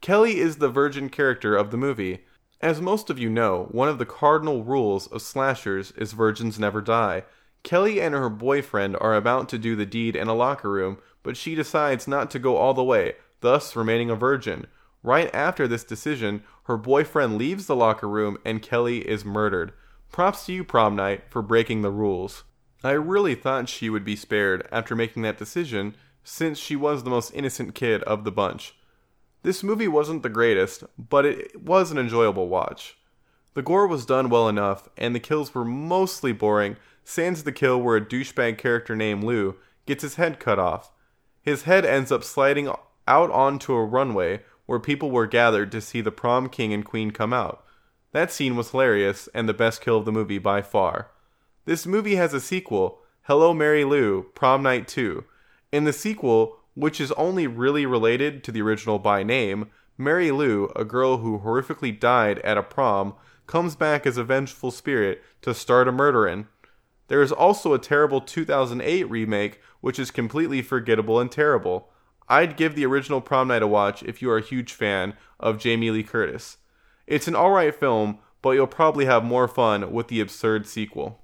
Kelly 0.00 0.38
is 0.38 0.56
the 0.56 0.68
virgin 0.68 1.08
character 1.10 1.56
of 1.56 1.70
the 1.70 1.76
movie. 1.76 2.24
As 2.60 2.80
most 2.80 3.10
of 3.10 3.18
you 3.18 3.28
know, 3.28 3.68
one 3.70 3.88
of 3.88 3.98
the 3.98 4.06
cardinal 4.06 4.64
rules 4.64 5.06
of 5.08 5.22
slashers 5.22 5.92
is 5.92 6.12
virgins 6.12 6.58
never 6.58 6.80
die. 6.80 7.24
Kelly 7.62 8.00
and 8.00 8.14
her 8.14 8.30
boyfriend 8.30 8.96
are 9.00 9.14
about 9.14 9.48
to 9.50 9.58
do 9.58 9.76
the 9.76 9.86
deed 9.86 10.16
in 10.16 10.28
a 10.28 10.34
locker 10.34 10.70
room, 10.70 10.98
but 11.22 11.36
she 11.36 11.54
decides 11.54 12.08
not 12.08 12.30
to 12.30 12.38
go 12.38 12.56
all 12.56 12.74
the 12.74 12.84
way, 12.84 13.14
thus 13.40 13.74
remaining 13.74 14.10
a 14.10 14.14
virgin. 14.14 14.66
Right 15.04 15.32
after 15.34 15.68
this 15.68 15.84
decision, 15.84 16.42
her 16.64 16.78
boyfriend 16.78 17.36
leaves 17.36 17.66
the 17.66 17.76
locker 17.76 18.08
room 18.08 18.38
and 18.42 18.62
Kelly 18.62 19.06
is 19.06 19.22
murdered. 19.22 19.74
Props 20.10 20.46
to 20.46 20.52
you, 20.54 20.64
prom 20.64 20.96
night, 20.96 21.24
for 21.28 21.42
breaking 21.42 21.82
the 21.82 21.90
rules. 21.90 22.44
I 22.82 22.92
really 22.92 23.34
thought 23.34 23.68
she 23.68 23.90
would 23.90 24.04
be 24.04 24.16
spared 24.16 24.66
after 24.72 24.96
making 24.96 25.20
that 25.22 25.36
decision, 25.36 25.94
since 26.22 26.58
she 26.58 26.74
was 26.74 27.02
the 27.02 27.10
most 27.10 27.32
innocent 27.34 27.74
kid 27.74 28.02
of 28.04 28.24
the 28.24 28.32
bunch. 28.32 28.76
This 29.42 29.62
movie 29.62 29.88
wasn't 29.88 30.22
the 30.22 30.30
greatest, 30.30 30.84
but 30.96 31.26
it 31.26 31.62
was 31.62 31.90
an 31.90 31.98
enjoyable 31.98 32.48
watch. 32.48 32.96
The 33.52 33.62
gore 33.62 33.86
was 33.86 34.06
done 34.06 34.30
well 34.30 34.48
enough, 34.48 34.88
and 34.96 35.14
the 35.14 35.20
kills 35.20 35.54
were 35.54 35.66
mostly 35.66 36.32
boring, 36.32 36.78
sans 37.04 37.44
the 37.44 37.52
kill 37.52 37.78
where 37.78 37.96
a 37.96 38.00
douchebag 38.00 38.56
character 38.56 38.96
named 38.96 39.22
Lou 39.22 39.56
gets 39.84 40.02
his 40.02 40.14
head 40.14 40.40
cut 40.40 40.58
off. 40.58 40.92
His 41.42 41.64
head 41.64 41.84
ends 41.84 42.10
up 42.10 42.24
sliding 42.24 42.68
out 43.06 43.30
onto 43.30 43.74
a 43.74 43.84
runway 43.84 44.40
where 44.66 44.78
people 44.78 45.10
were 45.10 45.26
gathered 45.26 45.70
to 45.72 45.80
see 45.80 46.00
the 46.00 46.12
prom 46.12 46.48
king 46.48 46.72
and 46.72 46.84
queen 46.84 47.10
come 47.10 47.32
out. 47.32 47.64
That 48.12 48.30
scene 48.30 48.56
was 48.56 48.70
hilarious 48.70 49.28
and 49.34 49.48
the 49.48 49.54
best 49.54 49.80
kill 49.80 49.98
of 49.98 50.04
the 50.04 50.12
movie 50.12 50.38
by 50.38 50.62
far. 50.62 51.10
This 51.64 51.86
movie 51.86 52.14
has 52.14 52.32
a 52.32 52.40
sequel, 52.40 53.00
Hello 53.22 53.54
Mary 53.54 53.84
Lou, 53.84 54.24
Prom 54.34 54.62
Night 54.62 54.86
2. 54.86 55.24
In 55.72 55.84
the 55.84 55.92
sequel, 55.92 56.58
which 56.74 57.00
is 57.00 57.12
only 57.12 57.46
really 57.46 57.86
related 57.86 58.44
to 58.44 58.52
the 58.52 58.62
original 58.62 58.98
by 58.98 59.22
name, 59.22 59.70
Mary 59.96 60.30
Lou, 60.30 60.70
a 60.76 60.84
girl 60.84 61.18
who 61.18 61.38
horrifically 61.38 61.98
died 61.98 62.38
at 62.40 62.58
a 62.58 62.62
prom, 62.62 63.14
comes 63.46 63.76
back 63.76 64.06
as 64.06 64.16
a 64.16 64.24
vengeful 64.24 64.70
spirit 64.70 65.22
to 65.42 65.54
start 65.54 65.88
a 65.88 65.92
murderin'. 65.92 66.46
There 67.08 67.22
is 67.22 67.32
also 67.32 67.74
a 67.74 67.78
terrible 67.78 68.20
2008 68.20 69.04
remake, 69.10 69.60
which 69.80 69.98
is 69.98 70.10
completely 70.10 70.62
forgettable 70.62 71.20
and 71.20 71.30
terrible. 71.30 71.90
I'd 72.28 72.56
give 72.56 72.74
the 72.74 72.86
original 72.86 73.20
Prom 73.20 73.48
Night 73.48 73.62
a 73.62 73.66
watch 73.66 74.02
if 74.02 74.22
you 74.22 74.30
are 74.30 74.38
a 74.38 74.42
huge 74.42 74.72
fan 74.72 75.14
of 75.38 75.58
Jamie 75.58 75.90
Lee 75.90 76.02
Curtis. 76.02 76.58
It's 77.06 77.28
an 77.28 77.36
alright 77.36 77.74
film, 77.74 78.18
but 78.40 78.50
you'll 78.50 78.66
probably 78.66 79.04
have 79.04 79.24
more 79.24 79.48
fun 79.48 79.92
with 79.92 80.08
the 80.08 80.20
absurd 80.20 80.66
sequel. 80.66 81.20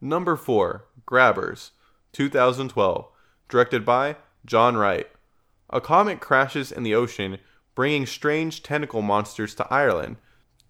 Number 0.00 0.36
4 0.36 0.86
Grabbers, 1.06 1.72
2012 2.12 3.06
directed 3.48 3.84
by 3.84 4.16
John 4.44 4.76
Wright. 4.76 5.08
A 5.70 5.80
comet 5.80 6.20
crashes 6.20 6.72
in 6.72 6.82
the 6.82 6.94
ocean, 6.94 7.38
bringing 7.74 8.06
strange 8.06 8.62
tentacle 8.62 9.02
monsters 9.02 9.54
to 9.56 9.72
Ireland. 9.72 10.16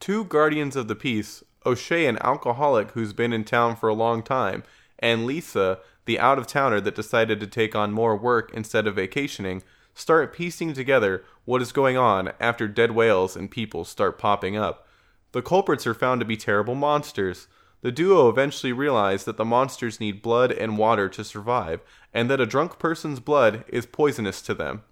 Two 0.01 0.25
guardians 0.25 0.77
of 0.77 0.89
the 0.89 0.95
peace, 0.95 1.43
O'Shea, 1.67 2.07
an 2.07 2.19
alcoholic 2.23 2.91
who's 2.93 3.13
been 3.13 3.33
in 3.33 3.45
town 3.45 3.77
for 3.77 3.89
a 3.89 3.95
long 3.95 4.23
time, 4.23 4.65
and 4.99 5.27
Lisa, 5.27 5.79
the 6.05 6.19
out 6.19 6.39
of 6.39 6.47
towner 6.47 6.81
that 6.81 6.95
decided 6.95 7.41
to 7.41 7.47
take 7.47 7.75
on 7.75 7.93
more 7.93 8.17
work 8.17 8.51
instead 8.55 8.87
of 8.87 8.97
vacationing, 8.97 9.63
start 9.95 10.35
piecing 10.35 10.73
together 10.73 11.25
what 11.45 11.63
is 11.63 11.73
going 11.73 11.97
on 11.97 12.33
after 12.41 12.69
dead 12.69 12.93
whales 12.93 13.37
and 13.37 13.51
people 13.51 13.85
start 13.85 14.19
popping 14.19 14.57
up. 14.57 14.87
The 15.33 15.43
culprits 15.43 15.87
are 15.87 15.95
found 15.95 16.21
to 16.21 16.25
be 16.25 16.37
terrible 16.37 16.75
monsters. 16.75 17.49
The 17.81 17.93
duo 17.93 18.29
eventually 18.29 18.73
realize 18.73 19.25
that 19.25 19.37
the 19.37 19.45
monsters 19.45 20.01
need 20.01 20.23
blood 20.23 20.53
and 20.53 20.79
water 20.79 21.09
to 21.11 21.25
survive, 21.25 21.81
and 22.13 22.31
that 22.31 22.41
a 22.41 22.47
drunk 22.47 22.79
person's 22.79 23.21
blood 23.21 23.65
is 23.69 23.85
poisonous 23.85 24.41
to 24.43 24.55
them. 24.55 24.83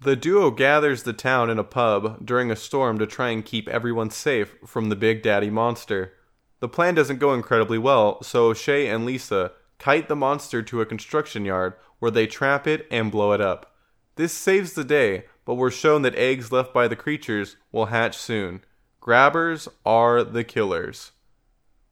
The 0.00 0.14
duo 0.14 0.52
gathers 0.52 1.02
the 1.02 1.12
town 1.12 1.50
in 1.50 1.58
a 1.58 1.64
pub 1.64 2.24
during 2.24 2.50
a 2.50 2.56
storm 2.56 2.98
to 3.00 3.06
try 3.06 3.30
and 3.30 3.44
keep 3.44 3.68
everyone 3.68 4.10
safe 4.10 4.54
from 4.64 4.88
the 4.88 4.96
Big 4.96 5.22
Daddy 5.22 5.50
monster. 5.50 6.14
The 6.60 6.68
plan 6.68 6.94
doesn't 6.94 7.18
go 7.18 7.34
incredibly 7.34 7.78
well, 7.78 8.22
so 8.22 8.46
O'Shea 8.46 8.86
and 8.86 9.04
Lisa 9.04 9.52
kite 9.78 10.08
the 10.08 10.16
monster 10.16 10.62
to 10.62 10.80
a 10.80 10.86
construction 10.86 11.44
yard 11.44 11.74
where 11.98 12.10
they 12.10 12.26
trap 12.26 12.66
it 12.66 12.86
and 12.90 13.10
blow 13.10 13.32
it 13.32 13.40
up. 13.40 13.74
This 14.16 14.32
saves 14.32 14.72
the 14.72 14.84
day, 14.84 15.24
but 15.44 15.54
we're 15.54 15.70
shown 15.70 16.02
that 16.02 16.14
eggs 16.16 16.50
left 16.50 16.74
by 16.74 16.88
the 16.88 16.96
creatures 16.96 17.56
will 17.70 17.86
hatch 17.86 18.16
soon. 18.16 18.64
Grabbers 19.00 19.68
are 19.86 20.24
the 20.24 20.44
killers. 20.44 21.12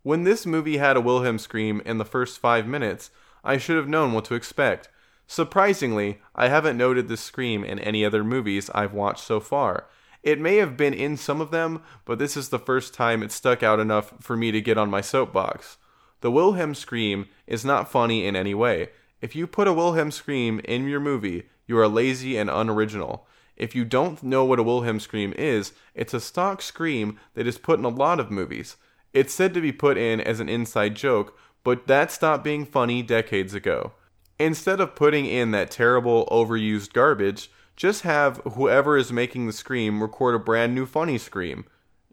When 0.02 0.24
this 0.24 0.44
movie 0.46 0.76
had 0.76 0.96
a 0.96 1.00
Wilhelm 1.00 1.38
scream 1.38 1.80
in 1.84 1.98
the 1.98 2.04
first 2.04 2.38
five 2.38 2.66
minutes, 2.66 3.10
I 3.42 3.58
should 3.58 3.76
have 3.76 3.88
known 3.88 4.12
what 4.12 4.24
to 4.26 4.34
expect. 4.34 4.88
Surprisingly, 5.26 6.20
I 6.34 6.48
haven't 6.48 6.76
noted 6.76 7.08
this 7.08 7.20
scream 7.20 7.64
in 7.64 7.78
any 7.78 8.04
other 8.04 8.22
movies 8.22 8.70
I've 8.74 8.92
watched 8.92 9.24
so 9.24 9.40
far. 9.40 9.86
It 10.22 10.40
may 10.40 10.56
have 10.56 10.76
been 10.76 10.94
in 10.94 11.16
some 11.16 11.40
of 11.40 11.50
them, 11.50 11.82
but 12.04 12.18
this 12.18 12.36
is 12.36 12.48
the 12.48 12.58
first 12.58 12.94
time 12.94 13.22
it 13.22 13.32
stuck 13.32 13.62
out 13.62 13.80
enough 13.80 14.14
for 14.20 14.36
me 14.36 14.50
to 14.50 14.60
get 14.60 14.78
on 14.78 14.90
my 14.90 15.00
soapbox. 15.00 15.78
The 16.20 16.30
Wilhelm 16.30 16.74
scream 16.74 17.28
is 17.46 17.64
not 17.64 17.90
funny 17.90 18.26
in 18.26 18.34
any 18.34 18.54
way. 18.54 18.90
If 19.20 19.36
you 19.36 19.46
put 19.46 19.68
a 19.68 19.72
Wilhelm 19.72 20.10
scream 20.10 20.60
in 20.64 20.88
your 20.88 21.00
movie, 21.00 21.48
you 21.66 21.78
are 21.78 21.88
lazy 21.88 22.36
and 22.36 22.50
unoriginal. 22.50 23.26
If 23.56 23.74
you 23.74 23.84
don't 23.84 24.22
know 24.22 24.44
what 24.44 24.58
a 24.58 24.62
Wilhelm 24.62 25.00
scream 25.00 25.32
is, 25.36 25.72
it's 25.94 26.14
a 26.14 26.20
stock 26.20 26.60
scream 26.62 27.18
that 27.34 27.46
is 27.46 27.58
put 27.58 27.78
in 27.78 27.84
a 27.84 27.90
lot 27.90 28.20
of 28.20 28.30
movies. 28.30 28.76
It's 29.12 29.32
said 29.32 29.54
to 29.54 29.60
be 29.60 29.72
put 29.72 29.96
in 29.96 30.20
as 30.20 30.40
an 30.40 30.48
inside 30.48 30.94
joke, 30.94 31.38
but 31.64 31.86
that 31.86 32.12
stopped 32.12 32.44
being 32.44 32.66
funny 32.66 33.02
decades 33.02 33.54
ago. 33.54 33.92
Instead 34.38 34.80
of 34.80 34.94
putting 34.94 35.24
in 35.24 35.50
that 35.52 35.70
terrible, 35.70 36.28
overused 36.30 36.92
garbage, 36.92 37.50
just 37.76 38.02
have 38.02 38.38
whoever 38.54 38.96
is 38.96 39.12
making 39.12 39.46
the 39.46 39.52
scream 39.52 40.02
record 40.02 40.34
a 40.34 40.38
brand 40.38 40.74
new 40.74 40.86
funny 40.86 41.16
scream. 41.18 41.64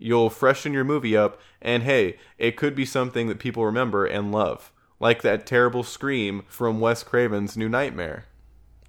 You'll 0.03 0.29
freshen 0.29 0.73
your 0.73 0.83
movie 0.83 1.15
up, 1.15 1.39
and 1.61 1.83
hey, 1.83 2.17
it 2.37 2.57
could 2.57 2.75
be 2.75 2.83
something 2.83 3.27
that 3.29 3.39
people 3.39 3.63
remember 3.63 4.05
and 4.05 4.33
love, 4.33 4.73
like 4.99 5.21
that 5.21 5.45
terrible 5.45 5.81
scream 5.81 6.43
from 6.49 6.81
Wes 6.81 7.03
Craven's 7.03 7.55
New 7.55 7.69
Nightmare. 7.69 8.25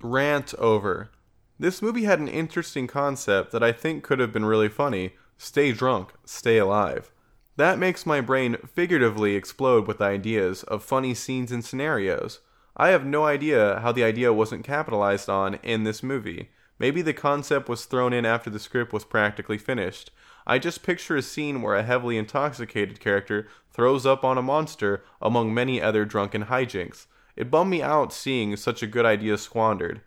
Rant 0.03 0.55
over. 0.55 1.13
This 1.57 1.81
movie 1.81 2.03
had 2.03 2.19
an 2.19 2.27
interesting 2.27 2.89
concept 2.89 3.53
that 3.53 3.63
I 3.63 3.71
think 3.71 4.03
could 4.03 4.19
have 4.19 4.33
been 4.33 4.45
really 4.45 4.69
funny 4.69 5.13
stay 5.39 5.71
drunk, 5.71 6.13
stay 6.25 6.59
alive. 6.59 7.13
That 7.55 7.79
makes 7.79 8.05
my 8.05 8.21
brain 8.21 8.57
figuratively 8.67 9.37
explode 9.37 9.87
with 9.87 10.01
ideas 10.01 10.65
of 10.65 10.83
funny 10.83 11.15
scenes 11.15 11.53
and 11.53 11.65
scenarios. 11.65 12.41
I 12.77 12.89
have 12.89 13.07
no 13.07 13.25
idea 13.25 13.79
how 13.79 13.93
the 13.93 14.03
idea 14.03 14.33
wasn't 14.33 14.65
capitalized 14.65 15.29
on 15.29 15.61
in 15.63 15.85
this 15.85 16.03
movie. 16.03 16.51
Maybe 16.81 17.03
the 17.03 17.13
concept 17.13 17.69
was 17.69 17.85
thrown 17.85 18.13
in 18.13 18.27
after 18.27 18.51
the 18.51 18.59
script 18.59 18.93
was 18.93 19.05
practically 19.05 19.59
finished. 19.59 20.11
I 20.47 20.59
just 20.59 20.83
picture 20.83 21.17
a 21.17 21.23
scene 21.23 21.63
where 21.63 21.75
a 21.75 21.83
heavily 21.83 22.19
intoxicated 22.19 23.01
character 23.01 23.49
throws 23.73 24.05
up 24.05 24.25
on 24.25 24.39
a 24.39 24.43
monster 24.43 25.03
among 25.21 25.55
many 25.55 25.81
other 25.81 26.05
drunken 26.05 26.45
hijinks. 26.45 27.07
It 27.37 27.51
bummed 27.51 27.71
me 27.71 27.83
out 27.83 28.13
seeing 28.13 28.57
such 28.57 28.83
a 28.83 28.87
good 28.87 29.07
idea 29.07 29.39
squandered. 29.39 30.03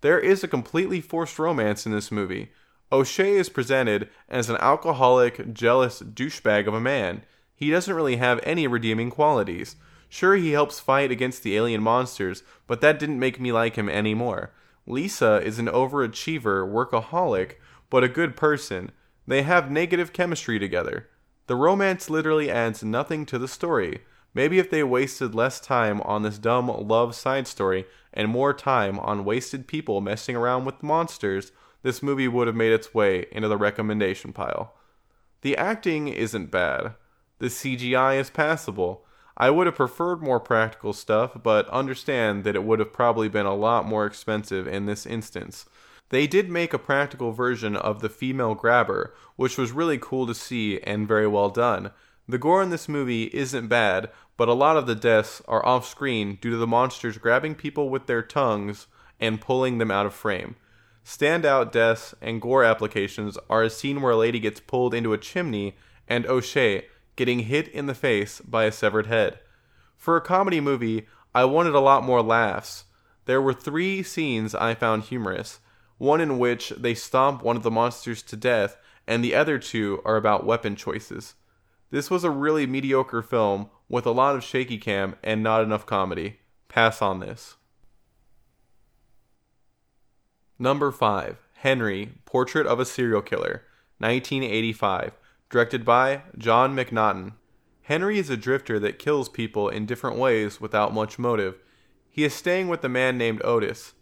There 0.00 0.18
is 0.18 0.42
a 0.42 0.48
completely 0.48 1.00
forced 1.00 1.38
romance 1.38 1.84
in 1.84 1.92
this 1.92 2.10
movie. 2.10 2.50
O'Shea 2.90 3.36
is 3.36 3.48
presented 3.48 4.08
as 4.28 4.48
an 4.48 4.56
alcoholic, 4.56 5.52
jealous 5.52 6.00
douchebag 6.00 6.66
of 6.66 6.74
a 6.74 6.80
man. 6.80 7.22
He 7.54 7.70
doesn't 7.70 7.94
really 7.94 8.16
have 8.16 8.40
any 8.42 8.66
redeeming 8.66 9.10
qualities. 9.10 9.76
Sure, 10.08 10.34
he 10.34 10.52
helps 10.52 10.80
fight 10.80 11.12
against 11.12 11.42
the 11.42 11.54
alien 11.56 11.82
monsters, 11.82 12.42
but 12.66 12.80
that 12.80 12.98
didn't 12.98 13.20
make 13.20 13.38
me 13.38 13.52
like 13.52 13.76
him 13.76 13.88
any 13.88 14.14
more. 14.14 14.52
Lisa 14.86 15.40
is 15.42 15.58
an 15.60 15.66
overachiever, 15.66 16.66
workaholic, 16.68 17.56
but 17.90 18.02
a 18.02 18.08
good 18.08 18.36
person. 18.36 18.90
They 19.30 19.42
have 19.42 19.70
negative 19.70 20.12
chemistry 20.12 20.58
together. 20.58 21.08
The 21.46 21.54
romance 21.54 22.10
literally 22.10 22.50
adds 22.50 22.82
nothing 22.82 23.24
to 23.26 23.38
the 23.38 23.46
story. 23.46 24.00
Maybe 24.34 24.58
if 24.58 24.70
they 24.70 24.82
wasted 24.82 25.36
less 25.36 25.60
time 25.60 26.00
on 26.00 26.24
this 26.24 26.36
dumb 26.36 26.66
love 26.66 27.14
side 27.14 27.46
story 27.46 27.86
and 28.12 28.28
more 28.28 28.52
time 28.52 28.98
on 28.98 29.24
wasted 29.24 29.68
people 29.68 30.00
messing 30.00 30.34
around 30.34 30.64
with 30.64 30.82
monsters, 30.82 31.52
this 31.84 32.02
movie 32.02 32.26
would 32.26 32.48
have 32.48 32.56
made 32.56 32.72
its 32.72 32.92
way 32.92 33.26
into 33.30 33.46
the 33.46 33.56
recommendation 33.56 34.32
pile. 34.32 34.74
The 35.42 35.56
acting 35.56 36.08
isn't 36.08 36.50
bad. 36.50 36.94
The 37.38 37.46
CGI 37.46 38.18
is 38.18 38.30
passable. 38.30 39.06
I 39.36 39.50
would 39.50 39.68
have 39.68 39.76
preferred 39.76 40.20
more 40.20 40.40
practical 40.40 40.92
stuff, 40.92 41.40
but 41.40 41.68
understand 41.68 42.42
that 42.42 42.56
it 42.56 42.64
would 42.64 42.80
have 42.80 42.92
probably 42.92 43.28
been 43.28 43.46
a 43.46 43.54
lot 43.54 43.86
more 43.86 44.06
expensive 44.06 44.66
in 44.66 44.86
this 44.86 45.06
instance. 45.06 45.66
They 46.10 46.26
did 46.26 46.50
make 46.50 46.74
a 46.74 46.78
practical 46.78 47.32
version 47.32 47.76
of 47.76 48.00
the 48.00 48.08
female 48.08 48.54
grabber, 48.54 49.14
which 49.36 49.56
was 49.56 49.72
really 49.72 49.98
cool 49.98 50.26
to 50.26 50.34
see 50.34 50.80
and 50.80 51.08
very 51.08 51.26
well 51.26 51.50
done. 51.50 51.92
The 52.28 52.38
gore 52.38 52.62
in 52.62 52.70
this 52.70 52.88
movie 52.88 53.24
isn't 53.32 53.68
bad, 53.68 54.10
but 54.36 54.48
a 54.48 54.52
lot 54.52 54.76
of 54.76 54.86
the 54.86 54.94
deaths 54.94 55.40
are 55.46 55.64
off 55.64 55.88
screen 55.88 56.38
due 56.40 56.50
to 56.50 56.56
the 56.56 56.66
monsters 56.66 57.18
grabbing 57.18 57.54
people 57.54 57.88
with 57.88 58.06
their 58.06 58.22
tongues 58.22 58.88
and 59.20 59.40
pulling 59.40 59.78
them 59.78 59.90
out 59.90 60.06
of 60.06 60.14
frame. 60.14 60.56
Standout 61.04 61.72
deaths 61.72 62.14
and 62.20 62.42
gore 62.42 62.64
applications 62.64 63.38
are 63.48 63.62
a 63.62 63.70
scene 63.70 64.00
where 64.00 64.12
a 64.12 64.16
lady 64.16 64.40
gets 64.40 64.60
pulled 64.60 64.94
into 64.94 65.12
a 65.12 65.18
chimney 65.18 65.76
and 66.08 66.26
O'Shea 66.26 66.86
getting 67.14 67.40
hit 67.40 67.68
in 67.68 67.86
the 67.86 67.94
face 67.94 68.40
by 68.40 68.64
a 68.64 68.72
severed 68.72 69.06
head. 69.06 69.38
For 69.96 70.16
a 70.16 70.20
comedy 70.20 70.60
movie, 70.60 71.06
I 71.34 71.44
wanted 71.44 71.74
a 71.74 71.80
lot 71.80 72.02
more 72.02 72.22
laughs. 72.22 72.84
There 73.26 73.40
were 73.40 73.52
three 73.52 74.02
scenes 74.02 74.54
I 74.54 74.74
found 74.74 75.04
humorous 75.04 75.60
one 76.00 76.18
in 76.22 76.38
which 76.38 76.70
they 76.70 76.94
stomp 76.94 77.42
one 77.42 77.58
of 77.58 77.62
the 77.62 77.70
monsters 77.70 78.22
to 78.22 78.34
death, 78.34 78.78
and 79.06 79.22
the 79.22 79.34
other 79.34 79.58
two 79.58 80.00
are 80.02 80.16
about 80.16 80.46
weapon 80.46 80.74
choices. 80.74 81.34
This 81.90 82.10
was 82.10 82.24
a 82.24 82.30
really 82.30 82.66
mediocre 82.66 83.20
film 83.20 83.68
with 83.86 84.06
a 84.06 84.10
lot 84.10 84.34
of 84.34 84.42
shaky 84.42 84.78
cam 84.78 85.16
and 85.22 85.42
not 85.42 85.62
enough 85.62 85.84
comedy. 85.84 86.38
Pass 86.68 87.02
on 87.02 87.20
this. 87.20 87.56
Number 90.58 90.90
5. 90.90 91.36
Henry, 91.56 92.12
Portrait 92.24 92.66
of 92.66 92.80
a 92.80 92.86
Serial 92.86 93.20
Killer, 93.20 93.64
1985, 93.98 95.12
directed 95.50 95.84
by 95.84 96.22
John 96.38 96.74
McNaughton. 96.74 97.34
Henry 97.82 98.18
is 98.18 98.30
a 98.30 98.38
drifter 98.38 98.78
that 98.78 98.98
kills 98.98 99.28
people 99.28 99.68
in 99.68 99.84
different 99.84 100.16
ways 100.16 100.62
without 100.62 100.94
much 100.94 101.18
motive. 101.18 101.58
He 102.08 102.24
is 102.24 102.32
staying 102.32 102.68
with 102.68 102.82
a 102.84 102.88
man 102.88 103.18
named 103.18 103.42
Otis. 103.44 103.92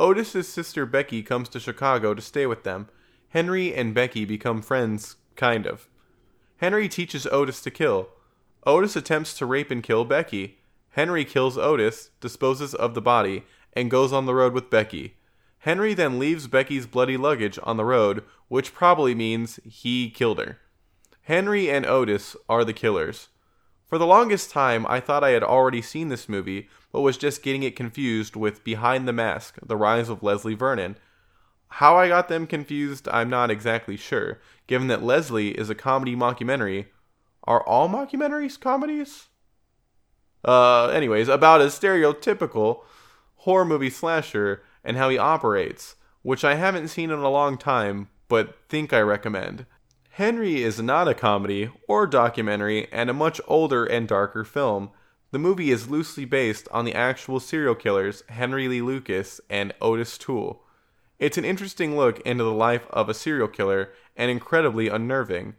Otis's 0.00 0.48
sister 0.48 0.86
Becky 0.86 1.22
comes 1.22 1.50
to 1.50 1.60
Chicago 1.60 2.14
to 2.14 2.22
stay 2.22 2.46
with 2.46 2.64
them. 2.64 2.88
Henry 3.28 3.74
and 3.74 3.92
Becky 3.92 4.24
become 4.24 4.62
friends, 4.62 5.16
kind 5.36 5.66
of. 5.66 5.88
Henry 6.56 6.88
teaches 6.88 7.26
Otis 7.26 7.60
to 7.60 7.70
kill. 7.70 8.08
Otis 8.66 8.96
attempts 8.96 9.34
to 9.34 9.44
rape 9.44 9.70
and 9.70 9.82
kill 9.82 10.06
Becky. 10.06 10.58
Henry 10.92 11.26
kills 11.26 11.58
Otis, 11.58 12.10
disposes 12.20 12.74
of 12.74 12.94
the 12.94 13.02
body, 13.02 13.44
and 13.74 13.90
goes 13.90 14.10
on 14.10 14.24
the 14.24 14.34
road 14.34 14.54
with 14.54 14.70
Becky. 14.70 15.16
Henry 15.58 15.92
then 15.92 16.18
leaves 16.18 16.46
Becky's 16.46 16.86
bloody 16.86 17.18
luggage 17.18 17.58
on 17.62 17.76
the 17.76 17.84
road, 17.84 18.24
which 18.48 18.72
probably 18.72 19.14
means 19.14 19.60
he 19.64 20.08
killed 20.08 20.38
her. 20.38 20.58
Henry 21.24 21.70
and 21.70 21.84
Otis 21.84 22.36
are 22.48 22.64
the 22.64 22.72
killers. 22.72 23.28
For 23.86 23.98
the 23.98 24.06
longest 24.06 24.50
time, 24.50 24.86
I 24.88 25.00
thought 25.00 25.24
I 25.24 25.30
had 25.30 25.42
already 25.42 25.82
seen 25.82 26.08
this 26.08 26.28
movie, 26.28 26.70
but 26.92 27.02
was 27.02 27.16
just 27.16 27.42
getting 27.42 27.62
it 27.62 27.76
confused 27.76 28.36
with 28.36 28.64
Behind 28.64 29.06
the 29.06 29.12
Mask 29.12 29.58
The 29.62 29.76
Rise 29.76 30.08
of 30.08 30.22
Leslie 30.22 30.54
Vernon. 30.54 30.96
How 31.74 31.96
I 31.96 32.08
got 32.08 32.28
them 32.28 32.46
confused, 32.46 33.08
I'm 33.12 33.30
not 33.30 33.50
exactly 33.50 33.96
sure, 33.96 34.40
given 34.66 34.88
that 34.88 35.02
Leslie 35.02 35.50
is 35.50 35.70
a 35.70 35.74
comedy 35.74 36.16
mockumentary. 36.16 36.86
Are 37.44 37.64
all 37.66 37.88
mockumentaries 37.88 38.58
comedies? 38.58 39.28
Uh, 40.44 40.88
anyways, 40.88 41.28
about 41.28 41.60
a 41.60 41.66
stereotypical 41.66 42.82
horror 43.36 43.64
movie 43.64 43.90
slasher 43.90 44.62
and 44.84 44.96
how 44.96 45.08
he 45.08 45.18
operates, 45.18 45.96
which 46.22 46.44
I 46.44 46.54
haven't 46.54 46.88
seen 46.88 47.10
in 47.10 47.18
a 47.18 47.30
long 47.30 47.56
time, 47.56 48.08
but 48.28 48.56
think 48.68 48.92
I 48.92 49.00
recommend. 49.00 49.66
Henry 50.10 50.62
is 50.62 50.80
not 50.80 51.08
a 51.08 51.14
comedy 51.14 51.70
or 51.88 52.06
documentary 52.06 52.88
and 52.92 53.08
a 53.08 53.14
much 53.14 53.40
older 53.46 53.84
and 53.84 54.08
darker 54.08 54.44
film. 54.44 54.90
The 55.32 55.38
movie 55.38 55.70
is 55.70 55.88
loosely 55.88 56.24
based 56.24 56.68
on 56.72 56.84
the 56.84 56.94
actual 56.94 57.38
serial 57.38 57.76
killers 57.76 58.24
Henry 58.28 58.66
Lee 58.66 58.82
Lucas 58.82 59.40
and 59.48 59.72
Otis 59.80 60.18
Toole. 60.18 60.64
It's 61.20 61.38
an 61.38 61.44
interesting 61.44 61.96
look 61.96 62.18
into 62.20 62.42
the 62.42 62.52
life 62.52 62.88
of 62.90 63.08
a 63.08 63.14
serial 63.14 63.46
killer 63.46 63.90
and 64.16 64.28
incredibly 64.28 64.88
unnerving. 64.88 65.54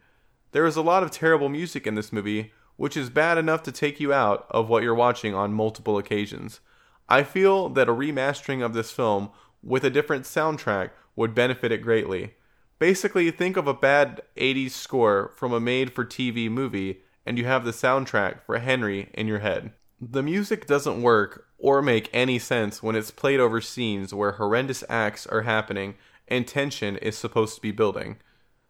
There 0.51 0.65
is 0.65 0.75
a 0.75 0.81
lot 0.81 1.03
of 1.03 1.11
terrible 1.11 1.47
music 1.47 1.87
in 1.87 1.95
this 1.95 2.11
movie, 2.11 2.51
which 2.75 2.97
is 2.97 3.09
bad 3.09 3.37
enough 3.37 3.63
to 3.63 3.71
take 3.71 4.01
you 4.01 4.11
out 4.11 4.45
of 4.49 4.67
what 4.67 4.83
you're 4.83 4.93
watching 4.93 5.33
on 5.33 5.53
multiple 5.53 5.97
occasions. 5.97 6.59
I 7.07 7.23
feel 7.23 7.69
that 7.69 7.87
a 7.87 7.93
remastering 7.93 8.65
of 8.65 8.73
this 8.73 8.91
film 8.91 9.29
with 9.63 9.85
a 9.85 9.89
different 9.89 10.25
soundtrack 10.25 10.89
would 11.15 11.33
benefit 11.33 11.71
it 11.71 11.81
greatly. 11.81 12.33
Basically, 12.77 13.31
think 13.31 13.55
of 13.55 13.67
a 13.67 13.73
bad 13.73 14.21
80s 14.35 14.71
score 14.71 15.31
from 15.37 15.53
a 15.53 15.61
made 15.61 15.93
for 15.93 16.03
TV 16.03 16.49
movie, 16.49 17.03
and 17.25 17.37
you 17.37 17.45
have 17.45 17.65
the 17.65 17.71
soundtrack 17.71 18.41
for 18.45 18.57
Henry 18.59 19.09
in 19.13 19.27
your 19.27 19.39
head. 19.39 19.71
The 19.99 20.23
music 20.23 20.65
doesn't 20.65 21.01
work 21.01 21.45
or 21.57 21.81
make 21.81 22.09
any 22.11 22.39
sense 22.39 22.81
when 22.81 22.95
it's 22.95 23.11
played 23.11 23.39
over 23.39 23.61
scenes 23.61 24.13
where 24.13 24.33
horrendous 24.33 24.83
acts 24.89 25.27
are 25.27 25.41
happening 25.41 25.95
and 26.27 26.47
tension 26.47 26.97
is 26.97 27.17
supposed 27.17 27.55
to 27.55 27.61
be 27.61 27.71
building. 27.71 28.17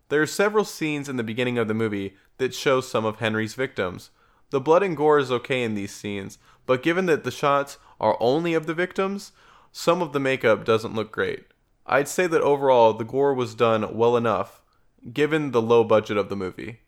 There 0.09 0.21
are 0.21 0.27
several 0.27 0.65
scenes 0.65 1.07
in 1.07 1.15
the 1.15 1.23
beginning 1.23 1.57
of 1.57 1.69
the 1.69 1.73
movie 1.73 2.15
that 2.37 2.53
show 2.53 2.81
some 2.81 3.05
of 3.05 3.19
Henry's 3.19 3.53
victims. 3.53 4.09
The 4.49 4.59
blood 4.59 4.83
and 4.83 4.97
gore 4.97 5.19
is 5.19 5.31
okay 5.31 5.63
in 5.63 5.73
these 5.73 5.93
scenes, 5.93 6.37
but 6.65 6.83
given 6.83 7.05
that 7.05 7.23
the 7.23 7.31
shots 7.31 7.77
are 7.99 8.17
only 8.19 8.53
of 8.53 8.65
the 8.65 8.73
victims, 8.73 9.31
some 9.71 10.01
of 10.01 10.11
the 10.11 10.19
makeup 10.19 10.65
doesn't 10.65 10.95
look 10.95 11.13
great. 11.13 11.45
I'd 11.85 12.09
say 12.09 12.27
that 12.27 12.41
overall 12.41 12.93
the 12.93 13.05
gore 13.05 13.33
was 13.33 13.55
done 13.55 13.95
well 13.95 14.17
enough, 14.17 14.61
given 15.13 15.51
the 15.51 15.61
low 15.61 15.85
budget 15.85 16.17
of 16.17 16.27
the 16.27 16.35
movie. 16.35 16.79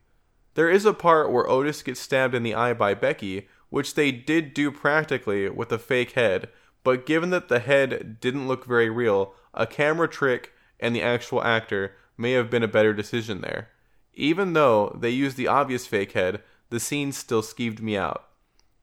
There 0.56 0.70
is 0.70 0.86
a 0.86 0.94
part 0.94 1.32
where 1.32 1.50
Otis 1.50 1.82
gets 1.82 2.00
stabbed 2.00 2.36
in 2.36 2.44
the 2.44 2.54
eye 2.54 2.74
by 2.74 2.94
Becky, 2.94 3.48
which 3.70 3.96
they 3.96 4.12
did 4.12 4.54
do 4.54 4.72
practically 4.72 5.50
with 5.50 5.72
a 5.72 5.80
fake 5.80 6.12
head, 6.12 6.50
but 6.84 7.06
given 7.06 7.32
that 7.32 7.48
the 7.48 7.60
head 7.60 8.20
didn't 8.20 8.48
look 8.48 8.66
very 8.66 8.89
real, 8.89 9.34
a 9.54 9.66
camera 9.66 10.08
trick 10.08 10.54
and 10.80 10.96
the 10.96 11.02
actual 11.02 11.44
actor 11.44 11.96
may 12.18 12.34
have 12.34 12.50
been 12.50 12.63
a 12.63 12.68
better 12.68 12.94
decision 12.94 13.42
there. 13.42 13.70
Even 14.13 14.54
though 14.54 14.96
they 15.00 15.10
used 15.10 15.38
the 15.38 15.48
obvious 15.48 15.88
fake 15.88 16.12
head, 16.12 16.42
the 16.70 16.80
scene 16.80 17.12
still 17.12 17.42
skeeved 17.42 17.82
me 17.82 17.98
out. 17.98 18.26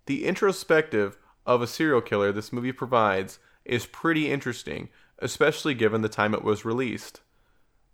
The 0.06 0.26
introspective 0.26 1.18
of 1.46 1.62
a 1.62 1.66
serial 1.66 2.00
killer 2.00 2.32
this 2.32 2.52
movie 2.52 2.72
provides 2.72 3.38
is 3.64 3.86
pretty 3.86 4.30
interesting, 4.30 4.88
especially 5.18 5.74
given 5.74 6.02
the 6.02 6.08
time 6.08 6.34
it 6.34 6.42
was 6.42 6.64
released. 6.64 7.20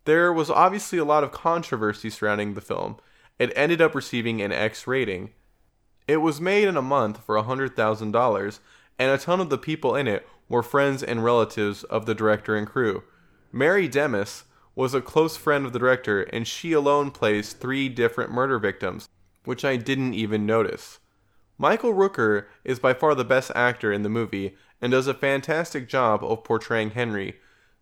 There 0.04 0.32
was 0.32 0.48
obviously 0.48 0.98
a 0.98 1.04
lot 1.04 1.24
of 1.24 1.32
controversy 1.32 2.08
surrounding 2.08 2.54
the 2.54 2.60
film. 2.60 2.96
It 3.38 3.52
ended 3.54 3.80
up 3.80 3.94
receiving 3.94 4.40
an 4.40 4.52
X 4.52 4.86
rating. 4.86 5.30
It 6.08 6.18
was 6.18 6.40
made 6.40 6.68
in 6.68 6.76
a 6.76 6.82
month 6.82 7.24
for 7.24 7.36
$100,000, 7.36 8.58
and 8.98 9.10
a 9.10 9.18
ton 9.18 9.40
of 9.40 9.50
the 9.50 9.58
people 9.58 9.94
in 9.94 10.08
it 10.08 10.26
were 10.48 10.62
friends 10.62 11.02
and 11.02 11.24
relatives 11.24 11.84
of 11.84 12.06
the 12.06 12.14
director 12.14 12.56
and 12.56 12.66
crew. 12.66 13.02
Mary 13.52 13.88
Demas 13.88 14.44
was 14.74 14.94
a 14.94 15.00
close 15.00 15.36
friend 15.36 15.66
of 15.66 15.72
the 15.72 15.78
director, 15.78 16.22
and 16.22 16.46
she 16.46 16.72
alone 16.72 17.10
plays 17.10 17.52
three 17.52 17.88
different 17.88 18.30
murder 18.30 18.58
victims, 18.58 19.08
which 19.44 19.64
I 19.64 19.76
didn't 19.76 20.14
even 20.14 20.46
notice. 20.46 21.00
Michael 21.58 21.94
Rooker 21.94 22.46
is 22.64 22.78
by 22.78 22.92
far 22.92 23.14
the 23.14 23.24
best 23.24 23.50
actor 23.54 23.92
in 23.92 24.02
the 24.02 24.08
movie 24.08 24.54
and 24.80 24.92
does 24.92 25.06
a 25.06 25.14
fantastic 25.14 25.88
job 25.88 26.22
of 26.22 26.44
portraying 26.44 26.90
Henry. 26.90 27.36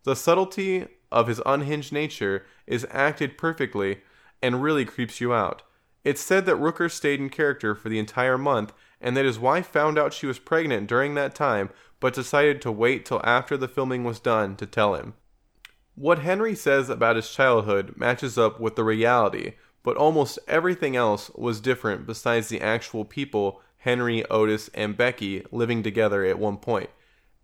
The 0.04 0.14
subtlety 0.14 0.86
of 1.10 1.26
his 1.26 1.42
unhinged 1.44 1.92
nature 1.92 2.44
is 2.66 2.86
acted 2.90 3.36
perfectly 3.36 3.98
and 4.44 4.62
really 4.62 4.84
creeps 4.84 5.22
you 5.22 5.32
out. 5.32 5.62
It's 6.04 6.20
said 6.20 6.44
that 6.44 6.56
Rooker 6.56 6.90
stayed 6.90 7.18
in 7.18 7.30
character 7.30 7.74
for 7.74 7.88
the 7.88 7.98
entire 7.98 8.36
month 8.36 8.74
and 9.00 9.16
that 9.16 9.24
his 9.24 9.38
wife 9.38 9.66
found 9.66 9.98
out 9.98 10.12
she 10.12 10.26
was 10.26 10.38
pregnant 10.38 10.86
during 10.86 11.14
that 11.14 11.34
time 11.34 11.70
but 11.98 12.12
decided 12.12 12.60
to 12.60 12.70
wait 12.70 13.06
till 13.06 13.22
after 13.24 13.56
the 13.56 13.68
filming 13.68 14.04
was 14.04 14.20
done 14.20 14.54
to 14.56 14.66
tell 14.66 14.94
him. 14.94 15.14
What 15.94 16.18
Henry 16.18 16.54
says 16.54 16.90
about 16.90 17.16
his 17.16 17.30
childhood 17.30 17.94
matches 17.96 18.36
up 18.36 18.60
with 18.60 18.76
the 18.76 18.84
reality, 18.84 19.52
but 19.82 19.96
almost 19.96 20.38
everything 20.46 20.94
else 20.94 21.30
was 21.34 21.60
different 21.60 22.06
besides 22.06 22.48
the 22.48 22.60
actual 22.60 23.06
people 23.06 23.62
Henry, 23.78 24.26
Otis, 24.26 24.68
and 24.74 24.96
Becky 24.96 25.44
living 25.50 25.82
together 25.82 26.22
at 26.24 26.38
one 26.38 26.58
point. 26.58 26.90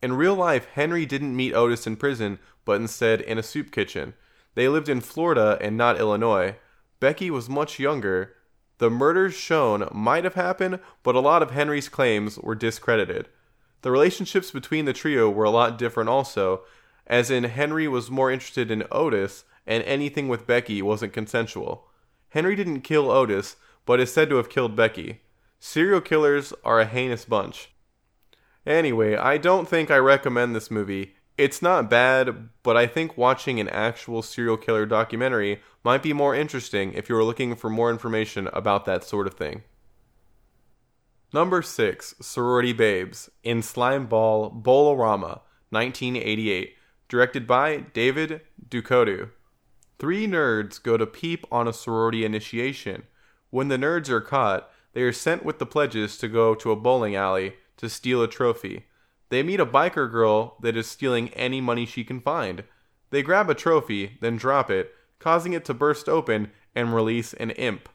In 0.02 0.12
real 0.12 0.34
life, 0.34 0.66
Henry 0.74 1.06
didn't 1.06 1.36
meet 1.36 1.54
Otis 1.54 1.86
in 1.86 1.96
prison, 1.96 2.38
but 2.66 2.80
instead 2.80 3.22
in 3.22 3.38
a 3.38 3.42
soup 3.42 3.70
kitchen. 3.70 4.12
They 4.54 4.68
lived 4.68 4.90
in 4.90 5.00
Florida 5.00 5.56
and 5.60 5.76
not 5.76 5.98
Illinois. 5.98 6.56
Becky 7.00 7.30
was 7.30 7.48
much 7.48 7.78
younger. 7.78 8.34
The 8.78 8.90
murders 8.90 9.34
shown 9.34 9.88
might 9.90 10.24
have 10.24 10.34
happened, 10.34 10.80
but 11.02 11.14
a 11.14 11.20
lot 11.20 11.42
of 11.42 11.50
Henry's 11.50 11.88
claims 11.88 12.38
were 12.38 12.54
discredited. 12.54 13.28
The 13.82 13.90
relationships 13.90 14.50
between 14.50 14.84
the 14.84 14.92
trio 14.92 15.28
were 15.30 15.44
a 15.44 15.50
lot 15.50 15.78
different 15.78 16.10
also, 16.10 16.62
as 17.06 17.30
in 17.30 17.44
Henry 17.44 17.88
was 17.88 18.10
more 18.10 18.30
interested 18.30 18.70
in 18.70 18.84
Otis, 18.92 19.44
and 19.66 19.82
anything 19.84 20.28
with 20.28 20.46
Becky 20.46 20.82
wasn't 20.82 21.12
consensual. 21.12 21.88
Henry 22.30 22.54
didn't 22.54 22.82
kill 22.82 23.10
Otis, 23.10 23.56
but 23.86 24.00
is 24.00 24.12
said 24.12 24.28
to 24.28 24.36
have 24.36 24.50
killed 24.50 24.76
Becky. 24.76 25.20
Serial 25.58 26.00
killers 26.00 26.52
are 26.64 26.80
a 26.80 26.86
heinous 26.86 27.24
bunch. 27.24 27.70
Anyway, 28.66 29.16
I 29.16 29.38
don't 29.38 29.68
think 29.68 29.90
I 29.90 29.96
recommend 29.96 30.54
this 30.54 30.70
movie. 30.70 31.14
It's 31.40 31.62
not 31.62 31.88
bad, 31.88 32.50
but 32.62 32.76
I 32.76 32.86
think 32.86 33.16
watching 33.16 33.60
an 33.60 33.68
actual 33.70 34.20
serial 34.20 34.58
killer 34.58 34.84
documentary 34.84 35.62
might 35.82 36.02
be 36.02 36.12
more 36.12 36.34
interesting 36.34 36.92
if 36.92 37.08
you 37.08 37.16
are 37.16 37.24
looking 37.24 37.56
for 37.56 37.70
more 37.70 37.90
information 37.90 38.50
about 38.52 38.84
that 38.84 39.04
sort 39.04 39.26
of 39.26 39.32
thing. 39.32 39.62
Number 41.32 41.62
6, 41.62 42.16
Sorority 42.20 42.74
Babes, 42.74 43.30
in 43.42 43.62
Slime 43.62 44.04
Ball 44.04 44.50
Bowl-O-Rama, 44.50 45.40
1988, 45.70 46.76
directed 47.08 47.46
by 47.46 47.86
David 47.94 48.42
DeCoteau. 48.68 49.30
Three 49.98 50.26
nerds 50.26 50.82
go 50.82 50.98
to 50.98 51.06
peep 51.06 51.46
on 51.50 51.66
a 51.66 51.72
sorority 51.72 52.22
initiation. 52.22 53.04
When 53.48 53.68
the 53.68 53.78
nerds 53.78 54.10
are 54.10 54.20
caught, 54.20 54.70
they 54.92 55.00
are 55.00 55.10
sent 55.14 55.42
with 55.42 55.58
the 55.58 55.64
pledges 55.64 56.18
to 56.18 56.28
go 56.28 56.54
to 56.56 56.70
a 56.70 56.76
bowling 56.76 57.16
alley 57.16 57.54
to 57.78 57.88
steal 57.88 58.22
a 58.22 58.28
trophy. 58.28 58.84
They 59.30 59.42
meet 59.42 59.60
a 59.60 59.66
biker 59.66 60.10
girl 60.10 60.56
that 60.60 60.76
is 60.76 60.86
stealing 60.86 61.30
any 61.30 61.60
money 61.60 61.86
she 61.86 62.04
can 62.04 62.20
find. 62.20 62.64
They 63.10 63.22
grab 63.22 63.48
a 63.48 63.54
trophy, 63.54 64.18
then 64.20 64.36
drop 64.36 64.70
it, 64.70 64.92
causing 65.18 65.52
it 65.52 65.64
to 65.66 65.74
burst 65.74 66.08
open 66.08 66.50
and 66.74 66.94
release 66.94 67.32
an 67.34 67.50
imp. 67.50 67.88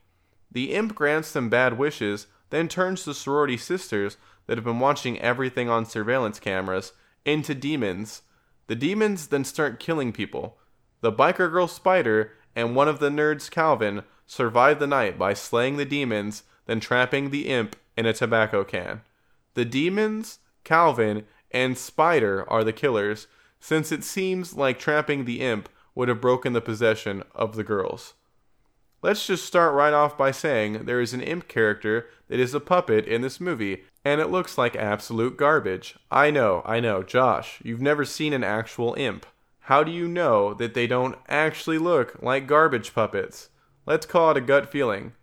The 0.52 0.74
imp 0.74 0.96
grants 0.96 1.32
them 1.32 1.50
bad 1.50 1.78
wishes, 1.78 2.28
then 2.50 2.68
turns 2.68 3.04
the 3.04 3.14
sorority 3.14 3.58
sisters 3.58 4.18
that 4.48 4.58
have 4.58 4.64
been 4.64 4.80
watching 4.80 5.20
everything 5.20 5.70
on 5.70 5.86
surveillance 5.86 6.40
cameras 6.40 6.94
into 7.26 7.54
demons. 7.54 8.22
The 8.68 8.76
demons 8.76 9.28
then 9.28 9.44
start 9.44 9.80
killing 9.80 10.14
people. 10.14 10.58
The 11.02 11.12
biker 11.12 11.52
girl 11.52 11.68
Spider 11.68 12.32
and 12.56 12.76
one 12.76 12.88
of 12.88 13.00
the 13.00 13.10
nerds 13.10 13.52
Calvin 13.52 14.04
survive 14.26 14.80
the 14.80 14.88
night 14.88 15.20
by 15.20 15.34
slaying 15.34 15.78
the 15.78 15.86
demons, 15.86 16.44
then 16.66 16.80
trapping 16.80 17.30
the 17.30 17.48
imp 17.48 17.76
in 17.98 18.06
a 18.06 18.14
tobacco 18.14 18.64
can. 18.64 19.02
The 19.56 19.66
demons, 19.66 20.40
Calvin, 20.66 21.24
and 21.52 21.78
Spider 21.78 22.44
are 22.50 22.66
the 22.66 22.74
killers, 22.74 23.28
since 23.62 23.94
it 23.94 24.04
seems 24.04 24.54
like 24.54 24.78
trapping 24.78 25.24
the 25.24 25.40
imp 25.40 25.70
would 25.96 26.10
have 26.10 26.20
broken 26.20 26.52
the 26.52 26.60
possession 26.60 27.24
of 27.34 27.56
the 27.56 27.64
girls. 27.64 28.16
Let's 29.02 29.26
just 29.26 29.46
start 29.46 29.74
right 29.74 29.94
off 29.94 30.18
by 30.18 30.32
saying 30.32 30.86
there 30.86 31.00
is 31.00 31.14
an 31.14 31.22
imp 31.22 31.48
character 31.48 32.10
that 32.28 32.40
is 32.40 32.54
a 32.54 32.60
puppet 32.60 33.06
in 33.06 33.22
this 33.22 33.40
movie, 33.40 33.84
and 34.04 34.20
it 34.20 34.32
looks 34.32 34.58
like 34.58 34.76
absolute 34.76 35.38
garbage. 35.38 35.96
I 36.12 36.32
know, 36.32 36.64
I 36.66 36.80
know, 36.80 37.04
Josh, 37.04 37.60
you've 37.64 37.82
never 37.82 38.04
seen 38.04 38.34
an 38.34 38.44
actual 38.44 38.96
imp. 38.96 39.26
How 39.62 39.84
do 39.84 39.92
you 39.92 40.08
know 40.08 40.54
that 40.56 40.74
they 40.74 40.88
don't 40.88 41.18
actually 41.28 41.78
look 41.78 42.22
like 42.22 42.48
garbage 42.48 42.94
puppets? 42.94 43.50
Let's 43.86 44.06
call 44.06 44.32
it 44.32 44.38
a 44.38 44.42
gut 44.42 44.72
feeling. 44.72 45.14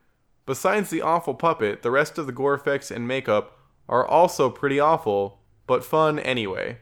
Besides 0.47 0.91
the 0.91 1.03
awful 1.03 1.35
puppet, 1.35 1.83
the 1.83 1.91
rest 1.91 2.19
of 2.19 2.27
the 2.27 2.33
gore 2.33 2.55
effects 2.55 2.91
and 2.91 3.07
makeup 3.07 3.59
are 3.89 4.07
also 4.07 4.51
pretty 4.51 4.79
awful, 4.79 5.41
but 5.67 5.85
fun 5.85 6.19
anyway. 6.19 6.79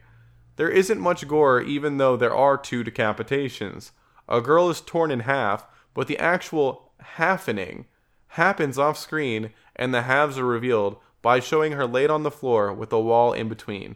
There 0.55 0.69
isn't 0.69 0.99
much 0.99 1.27
gore 1.27 1.61
even 1.61 1.97
though 1.97 2.15
there 2.15 2.35
are 2.35 2.57
two 2.57 2.83
decapitations. 2.83 3.91
A 4.27 4.41
girl 4.41 4.69
is 4.69 4.81
torn 4.81 5.11
in 5.11 5.21
half, 5.21 5.65
but 5.93 6.07
the 6.07 6.17
actual 6.17 6.91
halfening 7.17 7.85
happens 8.27 8.77
off 8.77 8.97
screen 8.97 9.51
and 9.75 9.93
the 9.93 10.03
halves 10.03 10.37
are 10.37 10.45
revealed 10.45 10.97
by 11.21 11.39
showing 11.39 11.73
her 11.73 11.85
laid 11.85 12.09
on 12.09 12.23
the 12.23 12.31
floor 12.31 12.71
with 12.73 12.91
a 12.93 12.99
wall 12.99 13.33
in 13.33 13.49
between. 13.49 13.95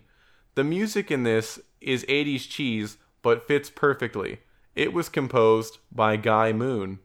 The 0.55 0.63
music 0.63 1.11
in 1.11 1.23
this 1.23 1.59
is 1.81 2.05
80s 2.05 2.49
cheese 2.49 2.97
but 3.21 3.47
fits 3.47 3.69
perfectly. 3.69 4.39
It 4.75 4.93
was 4.93 5.09
composed 5.09 5.79
by 5.91 6.17
Guy 6.17 6.51
Moon. 6.51 6.99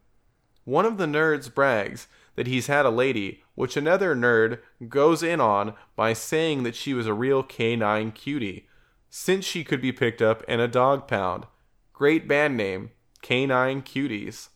One 0.65 0.85
of 0.85 0.99
the 0.99 1.07
nerds 1.07 1.53
brags 1.53 2.09
that 2.40 2.46
he's 2.46 2.68
had 2.68 2.87
a 2.87 2.90
lady, 2.90 3.42
which 3.55 3.76
another 3.76 4.16
nerd 4.16 4.61
goes 4.88 5.22
in 5.22 5.42
on 5.42 5.74
by 5.94 6.14
saying 6.14 6.62
that 6.62 6.74
she 6.74 6.94
was 6.94 7.07
a 7.07 7.12
real 7.12 7.42
canine 7.42 8.11
cutie, 8.11 8.66
since 9.11 9.44
she 9.44 9.62
could 9.62 9.83
be 9.83 9.92
picked 9.92 10.22
up 10.22 10.42
in 10.44 10.59
a 10.59 10.66
dog 10.66 11.07
pound. 11.07 11.44
Great 11.92 12.26
band 12.26 12.57
name, 12.57 12.92
Canine 13.20 13.83
Cuties. 13.83 14.48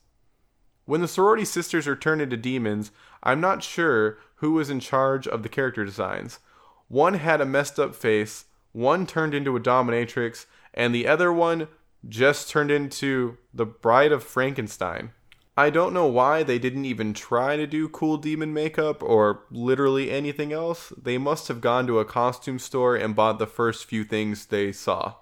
When 0.85 1.01
the 1.01 1.07
sorority 1.07 1.45
sisters 1.45 1.87
are 1.87 1.95
turned 1.95 2.23
into 2.23 2.35
demons, 2.37 2.89
I'm 3.21 3.39
not 3.39 3.61
sure 3.61 4.17
who 4.37 4.53
was 4.53 4.71
in 4.71 4.79
charge 4.79 5.27
of 5.27 5.43
the 5.43 5.47
character 5.47 5.85
designs. 5.85 6.39
One 6.87 7.13
had 7.13 7.39
a 7.39 7.45
messed 7.45 7.79
up 7.79 7.93
face, 7.93 8.45
one 8.71 9.05
turned 9.05 9.35
into 9.35 9.55
a 9.55 9.61
dominatrix, 9.61 10.47
and 10.73 10.91
the 10.91 11.07
other 11.07 11.31
one 11.31 11.67
just 12.09 12.49
turned 12.49 12.71
into 12.71 13.37
the 13.53 13.67
Bride 13.67 14.11
of 14.11 14.23
Frankenstein. 14.23 15.11
I 15.57 15.69
don't 15.69 15.93
know 15.93 16.07
why 16.07 16.43
they 16.43 16.59
didn't 16.59 16.83
even 16.83 17.13
try 17.13 17.55
to 17.55 17.65
do 17.65 17.87
cool 17.87 18.17
demon 18.17 18.53
makeup 18.53 19.01
or 19.01 19.43
literally 19.49 20.11
anything 20.11 20.51
else. 20.51 20.91
They 21.01 21.17
must 21.17 21.47
have 21.47 21.61
gone 21.61 21.87
to 21.87 21.99
a 21.99 22.05
costume 22.05 22.59
store 22.59 22.97
and 22.97 23.15
bought 23.15 23.39
the 23.39 23.47
first 23.47 23.85
few 23.85 24.03
things 24.03 24.47
they 24.47 24.73
saw. 24.73 25.13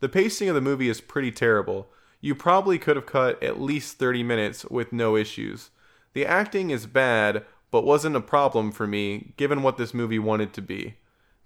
The 0.00 0.08
pacing 0.08 0.48
of 0.48 0.56
the 0.56 0.60
movie 0.60 0.88
is 0.88 1.00
pretty 1.00 1.30
terrible. 1.30 1.88
You 2.20 2.34
probably 2.34 2.80
could 2.80 2.96
have 2.96 3.06
cut 3.06 3.40
at 3.42 3.60
least 3.60 3.98
30 3.98 4.24
minutes 4.24 4.64
with 4.64 4.92
no 4.92 5.16
issues. 5.16 5.70
The 6.14 6.26
acting 6.26 6.70
is 6.70 6.86
bad, 6.86 7.44
but 7.70 7.84
wasn't 7.84 8.16
a 8.16 8.20
problem 8.20 8.72
for 8.72 8.88
me 8.88 9.34
given 9.36 9.62
what 9.62 9.76
this 9.76 9.94
movie 9.94 10.18
wanted 10.18 10.52
to 10.54 10.62
be. 10.62 10.96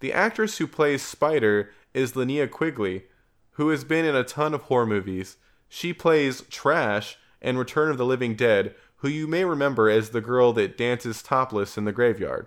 The 0.00 0.14
actress 0.14 0.56
who 0.56 0.66
plays 0.66 1.02
Spider 1.02 1.70
is 1.92 2.12
Linnea 2.12 2.50
Quigley, 2.50 3.04
who 3.52 3.68
has 3.68 3.84
been 3.84 4.06
in 4.06 4.16
a 4.16 4.24
ton 4.24 4.54
of 4.54 4.62
horror 4.62 4.86
movies. 4.86 5.36
She 5.68 5.92
plays 5.92 6.42
Trash 6.48 7.18
in 7.44 7.58
Return 7.58 7.90
of 7.90 7.98
the 7.98 8.06
Living 8.06 8.34
Dead, 8.34 8.74
who 8.96 9.08
you 9.08 9.28
may 9.28 9.44
remember 9.44 9.88
as 9.88 10.10
the 10.10 10.20
girl 10.20 10.52
that 10.54 10.76
dances 10.76 11.22
topless 11.22 11.76
in 11.78 11.84
the 11.84 11.92
graveyard. 11.92 12.46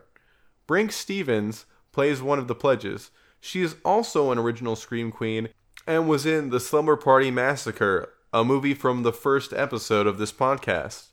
Brinke 0.68 0.92
Stevens 0.92 1.66
plays 1.92 2.22
one 2.22 2.40
of 2.40 2.48
the 2.48 2.56
pledges. 2.56 3.12
She 3.40 3.62
is 3.62 3.76
also 3.86 4.32
an 4.32 4.40
original 4.40 4.76
Scream 4.76 5.12
Queen 5.12 5.50
and 5.86 6.10
was 6.10 6.26
in 6.26 6.50
The 6.50 6.60
Slumber 6.60 6.98
Party 6.98 7.32
Massacre, 7.32 8.12
a 8.34 8.44
movie 8.44 8.74
from 8.74 9.04
the 9.04 9.14
first 9.14 9.54
episode 9.54 10.08
of 10.08 10.18
this 10.18 10.34
podcast. 10.34 11.10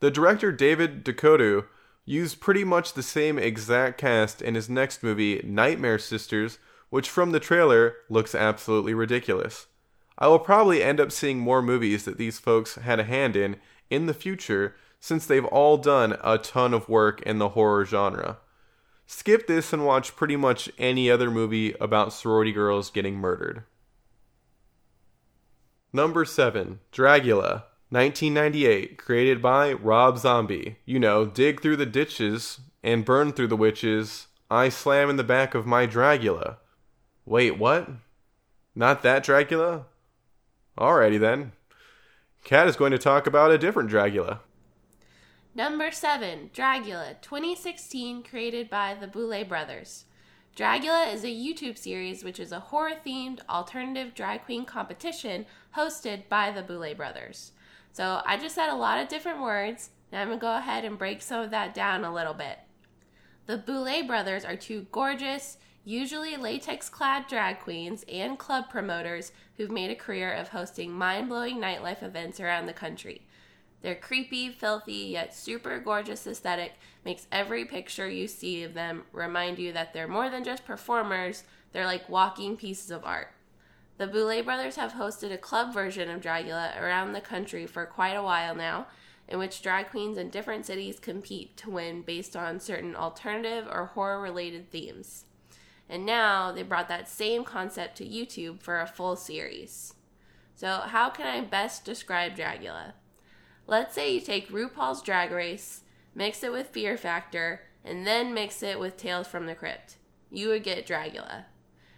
The 0.00 0.10
director 0.10 0.52
David 0.52 1.04
DeCoteau 1.04 1.64
used 2.04 2.40
pretty 2.40 2.64
much 2.64 2.92
the 2.92 3.02
same 3.02 3.38
exact 3.38 3.98
cast 3.98 4.42
in 4.42 4.54
his 4.54 4.68
next 4.68 5.02
movie, 5.02 5.40
Nightmare 5.44 5.98
Sisters, 5.98 6.58
which 6.90 7.08
from 7.08 7.30
the 7.30 7.40
trailer 7.40 7.94
looks 8.10 8.34
absolutely 8.34 8.92
ridiculous. 8.92 9.66
I 10.22 10.28
will 10.28 10.38
probably 10.38 10.84
end 10.84 11.00
up 11.00 11.10
seeing 11.10 11.40
more 11.40 11.60
movies 11.60 12.04
that 12.04 12.16
these 12.16 12.38
folks 12.38 12.76
had 12.76 13.00
a 13.00 13.04
hand 13.04 13.34
in 13.34 13.56
in 13.90 14.06
the 14.06 14.14
future 14.14 14.76
since 15.00 15.26
they've 15.26 15.44
all 15.46 15.78
done 15.78 16.16
a 16.22 16.38
ton 16.38 16.72
of 16.72 16.88
work 16.88 17.20
in 17.22 17.38
the 17.38 17.50
horror 17.50 17.84
genre. 17.84 18.38
Skip 19.04 19.48
this 19.48 19.72
and 19.72 19.84
watch 19.84 20.14
pretty 20.14 20.36
much 20.36 20.70
any 20.78 21.10
other 21.10 21.28
movie 21.28 21.74
about 21.80 22.12
sorority 22.12 22.52
girls 22.52 22.88
getting 22.88 23.16
murdered. 23.16 23.64
Number 25.92 26.24
7, 26.24 26.78
Dragula, 26.92 27.64
1998, 27.90 28.98
created 28.98 29.42
by 29.42 29.72
Rob 29.72 30.18
Zombie. 30.18 30.76
You 30.84 31.00
know, 31.00 31.24
dig 31.26 31.60
through 31.60 31.78
the 31.78 31.84
ditches 31.84 32.60
and 32.80 33.04
burn 33.04 33.32
through 33.32 33.48
the 33.48 33.56
witches. 33.56 34.28
I 34.48 34.68
slam 34.68 35.10
in 35.10 35.16
the 35.16 35.24
back 35.24 35.56
of 35.56 35.66
my 35.66 35.84
Dragula. 35.84 36.58
Wait, 37.26 37.58
what? 37.58 37.90
Not 38.76 39.02
that 39.02 39.24
Dracula? 39.24 39.86
Alrighty 40.78 41.20
then. 41.20 41.52
Kat 42.44 42.66
is 42.66 42.76
going 42.76 42.92
to 42.92 42.98
talk 42.98 43.26
about 43.26 43.50
a 43.50 43.58
different 43.58 43.90
Dragula. 43.90 44.40
Number 45.54 45.90
7, 45.90 46.50
Dragula, 46.54 47.20
2016, 47.20 48.22
created 48.22 48.70
by 48.70 48.96
the 48.98 49.06
Boulet 49.06 49.48
brothers. 49.48 50.06
Dragula 50.56 51.12
is 51.12 51.24
a 51.24 51.28
YouTube 51.28 51.76
series 51.76 52.24
which 52.24 52.40
is 52.40 52.52
a 52.52 52.60
horror 52.60 52.92
themed 53.06 53.40
alternative 53.48 54.14
drag 54.14 54.44
queen 54.44 54.64
competition 54.64 55.44
hosted 55.76 56.28
by 56.30 56.50
the 56.50 56.62
Boulet 56.62 56.96
brothers. 56.96 57.52
So 57.92 58.22
I 58.24 58.38
just 58.38 58.54
said 58.54 58.70
a 58.70 58.74
lot 58.74 58.98
of 58.98 59.08
different 59.08 59.42
words. 59.42 59.90
Now 60.10 60.22
I'm 60.22 60.30
to 60.30 60.36
go 60.36 60.56
ahead 60.56 60.84
and 60.84 60.98
break 60.98 61.20
some 61.20 61.42
of 61.42 61.50
that 61.50 61.74
down 61.74 62.04
a 62.04 62.12
little 62.12 62.34
bit. 62.34 62.58
The 63.46 63.58
Boulet 63.58 64.06
brothers 64.06 64.44
are 64.44 64.56
two 64.56 64.86
gorgeous, 64.90 65.58
usually 65.84 66.36
latex 66.36 66.88
clad 66.88 67.26
drag 67.26 67.60
queens 67.60 68.04
and 68.10 68.38
club 68.38 68.70
promoters 68.70 69.32
who've 69.62 69.70
made 69.70 69.92
a 69.92 69.94
career 69.94 70.32
of 70.32 70.48
hosting 70.48 70.90
mind 70.90 71.28
blowing 71.28 71.58
nightlife 71.58 72.02
events 72.02 72.40
around 72.40 72.66
the 72.66 72.72
country. 72.72 73.22
Their 73.80 73.94
creepy, 73.94 74.48
filthy, 74.48 75.10
yet 75.12 75.32
super 75.32 75.78
gorgeous 75.78 76.26
aesthetic 76.26 76.72
makes 77.04 77.28
every 77.30 77.64
picture 77.64 78.08
you 78.08 78.26
see 78.26 78.64
of 78.64 78.74
them 78.74 79.04
remind 79.12 79.60
you 79.60 79.72
that 79.72 79.92
they're 79.92 80.08
more 80.08 80.28
than 80.28 80.42
just 80.42 80.64
performers, 80.64 81.44
they're 81.70 81.86
like 81.86 82.08
walking 82.08 82.56
pieces 82.56 82.90
of 82.90 83.04
art. 83.04 83.28
The 83.98 84.08
Boulet 84.08 84.44
brothers 84.44 84.74
have 84.74 84.94
hosted 84.94 85.32
a 85.32 85.38
club 85.38 85.72
version 85.72 86.10
of 86.10 86.20
Dragula 86.20 86.76
around 86.80 87.12
the 87.12 87.20
country 87.20 87.64
for 87.64 87.86
quite 87.86 88.14
a 88.14 88.22
while 88.22 88.56
now, 88.56 88.88
in 89.28 89.38
which 89.38 89.62
drag 89.62 89.90
queens 89.90 90.18
in 90.18 90.28
different 90.28 90.66
cities 90.66 90.98
compete 90.98 91.56
to 91.58 91.70
win 91.70 92.02
based 92.02 92.34
on 92.34 92.58
certain 92.58 92.96
alternative 92.96 93.68
or 93.70 93.86
horror 93.86 94.20
related 94.20 94.72
themes. 94.72 95.26
And 95.92 96.06
now 96.06 96.52
they 96.52 96.62
brought 96.62 96.88
that 96.88 97.06
same 97.06 97.44
concept 97.44 97.98
to 97.98 98.08
YouTube 98.08 98.62
for 98.62 98.80
a 98.80 98.86
full 98.86 99.14
series. 99.14 99.92
So, 100.54 100.78
how 100.86 101.10
can 101.10 101.26
I 101.26 101.42
best 101.42 101.84
describe 101.84 102.34
Dragula? 102.34 102.94
Let's 103.66 103.94
say 103.94 104.14
you 104.14 104.22
take 104.22 104.48
RuPaul's 104.48 105.02
Drag 105.02 105.30
Race, 105.30 105.82
mix 106.14 106.42
it 106.42 106.50
with 106.50 106.68
Fear 106.68 106.96
Factor, 106.96 107.60
and 107.84 108.06
then 108.06 108.32
mix 108.32 108.62
it 108.62 108.80
with 108.80 108.96
Tales 108.96 109.28
from 109.28 109.44
the 109.44 109.54
Crypt. 109.54 109.96
You 110.30 110.48
would 110.48 110.64
get 110.64 110.86
Dragula. 110.86 111.44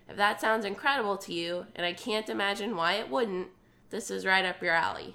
If 0.09 0.17
that 0.17 0.41
sounds 0.41 0.65
incredible 0.65 1.17
to 1.19 1.33
you, 1.33 1.67
and 1.77 1.87
I 1.87 1.93
can't 1.93 2.29
imagine 2.29 2.75
why 2.75 2.95
it 2.95 3.09
wouldn't, 3.09 3.47
this 3.91 4.11
is 4.11 4.27
right 4.27 4.45
up 4.45 4.61
your 4.61 4.75
alley. 4.75 5.15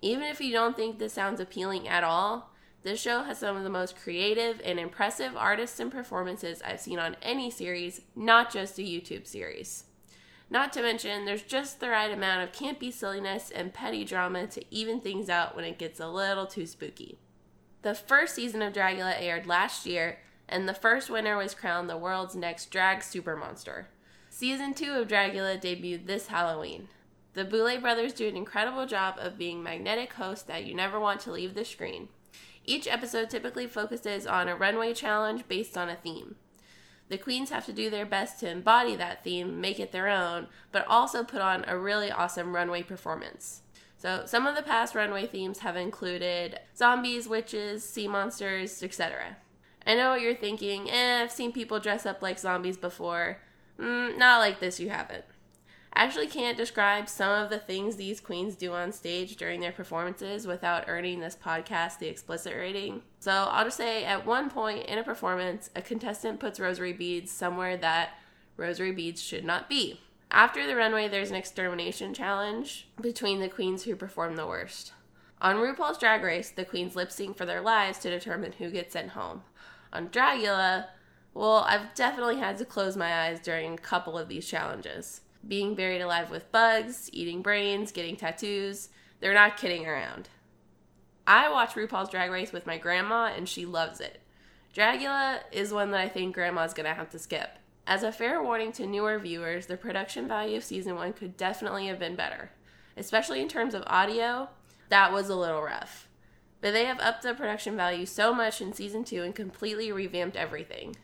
Even 0.00 0.22
if 0.26 0.40
you 0.40 0.52
don't 0.52 0.76
think 0.76 1.00
this 1.00 1.14
sounds 1.14 1.40
appealing 1.40 1.88
at 1.88 2.04
all, 2.04 2.52
this 2.86 3.00
show 3.00 3.24
has 3.24 3.38
some 3.38 3.56
of 3.56 3.64
the 3.64 3.68
most 3.68 4.00
creative 4.00 4.60
and 4.64 4.78
impressive 4.78 5.36
artists 5.36 5.80
and 5.80 5.90
performances 5.90 6.62
I've 6.64 6.80
seen 6.80 7.00
on 7.00 7.16
any 7.20 7.50
series, 7.50 8.02
not 8.14 8.52
just 8.52 8.78
a 8.78 8.82
YouTube 8.82 9.26
series. 9.26 9.84
Not 10.48 10.72
to 10.74 10.82
mention, 10.82 11.24
there's 11.24 11.42
just 11.42 11.80
the 11.80 11.90
right 11.90 12.12
amount 12.12 12.44
of 12.44 12.52
campy 12.52 12.92
silliness 12.92 13.50
and 13.50 13.74
petty 13.74 14.04
drama 14.04 14.46
to 14.46 14.64
even 14.70 15.00
things 15.00 15.28
out 15.28 15.56
when 15.56 15.64
it 15.64 15.78
gets 15.78 15.98
a 15.98 16.06
little 16.06 16.46
too 16.46 16.64
spooky. 16.64 17.18
The 17.82 17.94
first 17.94 18.36
season 18.36 18.62
of 18.62 18.72
Dragula 18.72 19.20
aired 19.20 19.48
last 19.48 19.84
year, 19.84 20.20
and 20.48 20.68
the 20.68 20.74
first 20.74 21.10
winner 21.10 21.36
was 21.36 21.54
crowned 21.54 21.90
the 21.90 21.96
world's 21.96 22.36
next 22.36 22.70
drag 22.70 23.02
super 23.02 23.34
monster. 23.34 23.88
Season 24.30 24.74
2 24.74 24.92
of 24.92 25.08
Dragula 25.08 25.60
debuted 25.60 26.06
this 26.06 26.28
Halloween. 26.28 26.88
The 27.34 27.44
Boulet 27.44 27.82
brothers 27.82 28.12
do 28.12 28.28
an 28.28 28.36
incredible 28.36 28.86
job 28.86 29.16
of 29.18 29.36
being 29.36 29.60
magnetic 29.62 30.12
hosts 30.12 30.44
that 30.44 30.64
you 30.64 30.74
never 30.74 31.00
want 31.00 31.20
to 31.22 31.32
leave 31.32 31.54
the 31.54 31.64
screen. 31.64 32.08
Each 32.66 32.88
episode 32.88 33.30
typically 33.30 33.66
focuses 33.66 34.26
on 34.26 34.48
a 34.48 34.56
runway 34.56 34.92
challenge 34.92 35.46
based 35.46 35.78
on 35.78 35.88
a 35.88 35.96
theme. 35.96 36.34
The 37.08 37.18
queens 37.18 37.50
have 37.50 37.64
to 37.66 37.72
do 37.72 37.88
their 37.88 38.04
best 38.04 38.40
to 38.40 38.50
embody 38.50 38.96
that 38.96 39.22
theme, 39.22 39.60
make 39.60 39.78
it 39.78 39.92
their 39.92 40.08
own, 40.08 40.48
but 40.72 40.86
also 40.88 41.22
put 41.22 41.40
on 41.40 41.64
a 41.68 41.78
really 41.78 42.10
awesome 42.10 42.54
runway 42.54 42.82
performance. 42.82 43.62
So, 43.96 44.24
some 44.26 44.46
of 44.46 44.56
the 44.56 44.62
past 44.62 44.94
runway 44.94 45.26
themes 45.26 45.60
have 45.60 45.76
included 45.76 46.58
zombies, 46.76 47.28
witches, 47.28 47.88
sea 47.88 48.08
monsters, 48.08 48.82
etc. 48.82 49.36
I 49.86 49.94
know 49.94 50.10
what 50.10 50.20
you're 50.20 50.34
thinking, 50.34 50.90
eh, 50.90 51.22
I've 51.22 51.30
seen 51.30 51.52
people 51.52 51.78
dress 51.78 52.04
up 52.04 52.20
like 52.20 52.38
zombies 52.38 52.76
before. 52.76 53.38
Mm, 53.78 54.18
not 54.18 54.40
like 54.40 54.58
this, 54.58 54.80
you 54.80 54.90
haven't. 54.90 55.24
I 55.96 56.04
actually 56.04 56.26
can't 56.26 56.58
describe 56.58 57.08
some 57.08 57.42
of 57.42 57.48
the 57.48 57.58
things 57.58 57.96
these 57.96 58.20
queens 58.20 58.54
do 58.54 58.74
on 58.74 58.92
stage 58.92 59.36
during 59.36 59.60
their 59.60 59.72
performances 59.72 60.46
without 60.46 60.84
earning 60.88 61.20
this 61.20 61.38
podcast 61.42 62.00
the 62.00 62.06
explicit 62.06 62.54
rating. 62.54 63.00
So 63.18 63.30
I'll 63.30 63.64
just 63.64 63.78
say 63.78 64.04
at 64.04 64.26
one 64.26 64.50
point 64.50 64.84
in 64.88 64.98
a 64.98 65.02
performance, 65.02 65.70
a 65.74 65.80
contestant 65.80 66.38
puts 66.38 66.60
rosary 66.60 66.92
beads 66.92 67.30
somewhere 67.30 67.78
that 67.78 68.10
rosary 68.58 68.92
beads 68.92 69.22
should 69.22 69.42
not 69.42 69.70
be. 69.70 69.98
After 70.30 70.66
the 70.66 70.76
runway, 70.76 71.08
there's 71.08 71.30
an 71.30 71.36
extermination 71.36 72.12
challenge 72.12 72.88
between 73.00 73.40
the 73.40 73.48
queens 73.48 73.84
who 73.84 73.96
perform 73.96 74.36
the 74.36 74.46
worst. 74.46 74.92
On 75.40 75.56
RuPaul's 75.56 75.96
Drag 75.96 76.22
Race, 76.22 76.50
the 76.50 76.66
queens 76.66 76.94
lip 76.94 77.10
sync 77.10 77.38
for 77.38 77.46
their 77.46 77.62
lives 77.62 77.98
to 78.00 78.10
determine 78.10 78.52
who 78.52 78.70
gets 78.70 78.92
sent 78.92 79.12
home. 79.12 79.44
On 79.94 80.10
Dragula, 80.10 80.88
well, 81.32 81.64
I've 81.66 81.94
definitely 81.94 82.36
had 82.36 82.58
to 82.58 82.66
close 82.66 82.98
my 82.98 83.22
eyes 83.22 83.40
during 83.40 83.72
a 83.72 83.78
couple 83.78 84.18
of 84.18 84.28
these 84.28 84.46
challenges 84.46 85.22
being 85.48 85.74
buried 85.74 86.00
alive 86.00 86.30
with 86.30 86.50
bugs, 86.52 87.10
eating 87.12 87.42
brains, 87.42 87.92
getting 87.92 88.16
tattoos. 88.16 88.88
They're 89.20 89.34
not 89.34 89.56
kidding 89.56 89.86
around. 89.86 90.28
I 91.26 91.50
watch 91.50 91.74
RuPaul's 91.74 92.10
Drag 92.10 92.30
Race 92.30 92.52
with 92.52 92.66
my 92.66 92.78
grandma, 92.78 93.32
and 93.36 93.48
she 93.48 93.66
loves 93.66 94.00
it. 94.00 94.20
Dragula 94.74 95.40
is 95.50 95.72
one 95.72 95.90
that 95.90 96.00
I 96.00 96.08
think 96.08 96.34
grandma's 96.34 96.74
gonna 96.74 96.94
have 96.94 97.10
to 97.10 97.18
skip. 97.18 97.58
As 97.86 98.02
a 98.02 98.12
fair 98.12 98.42
warning 98.42 98.72
to 98.72 98.86
newer 98.86 99.18
viewers, 99.18 99.66
the 99.66 99.76
production 99.76 100.28
value 100.28 100.56
of 100.56 100.64
season 100.64 100.96
one 100.96 101.12
could 101.12 101.36
definitely 101.36 101.86
have 101.86 101.98
been 101.98 102.16
better, 102.16 102.50
especially 102.96 103.40
in 103.40 103.48
terms 103.48 103.74
of 103.74 103.84
audio. 103.86 104.48
That 104.88 105.12
was 105.12 105.28
a 105.28 105.36
little 105.36 105.62
rough. 105.62 106.08
But 106.60 106.72
they 106.72 106.84
have 106.84 107.00
upped 107.00 107.22
the 107.22 107.34
production 107.34 107.76
value 107.76 108.06
so 108.06 108.34
much 108.34 108.60
in 108.60 108.72
season 108.72 109.04
two 109.04 109.22
and 109.22 109.34
completely 109.34 109.92
revamped 109.92 110.36
everything. 110.36 110.96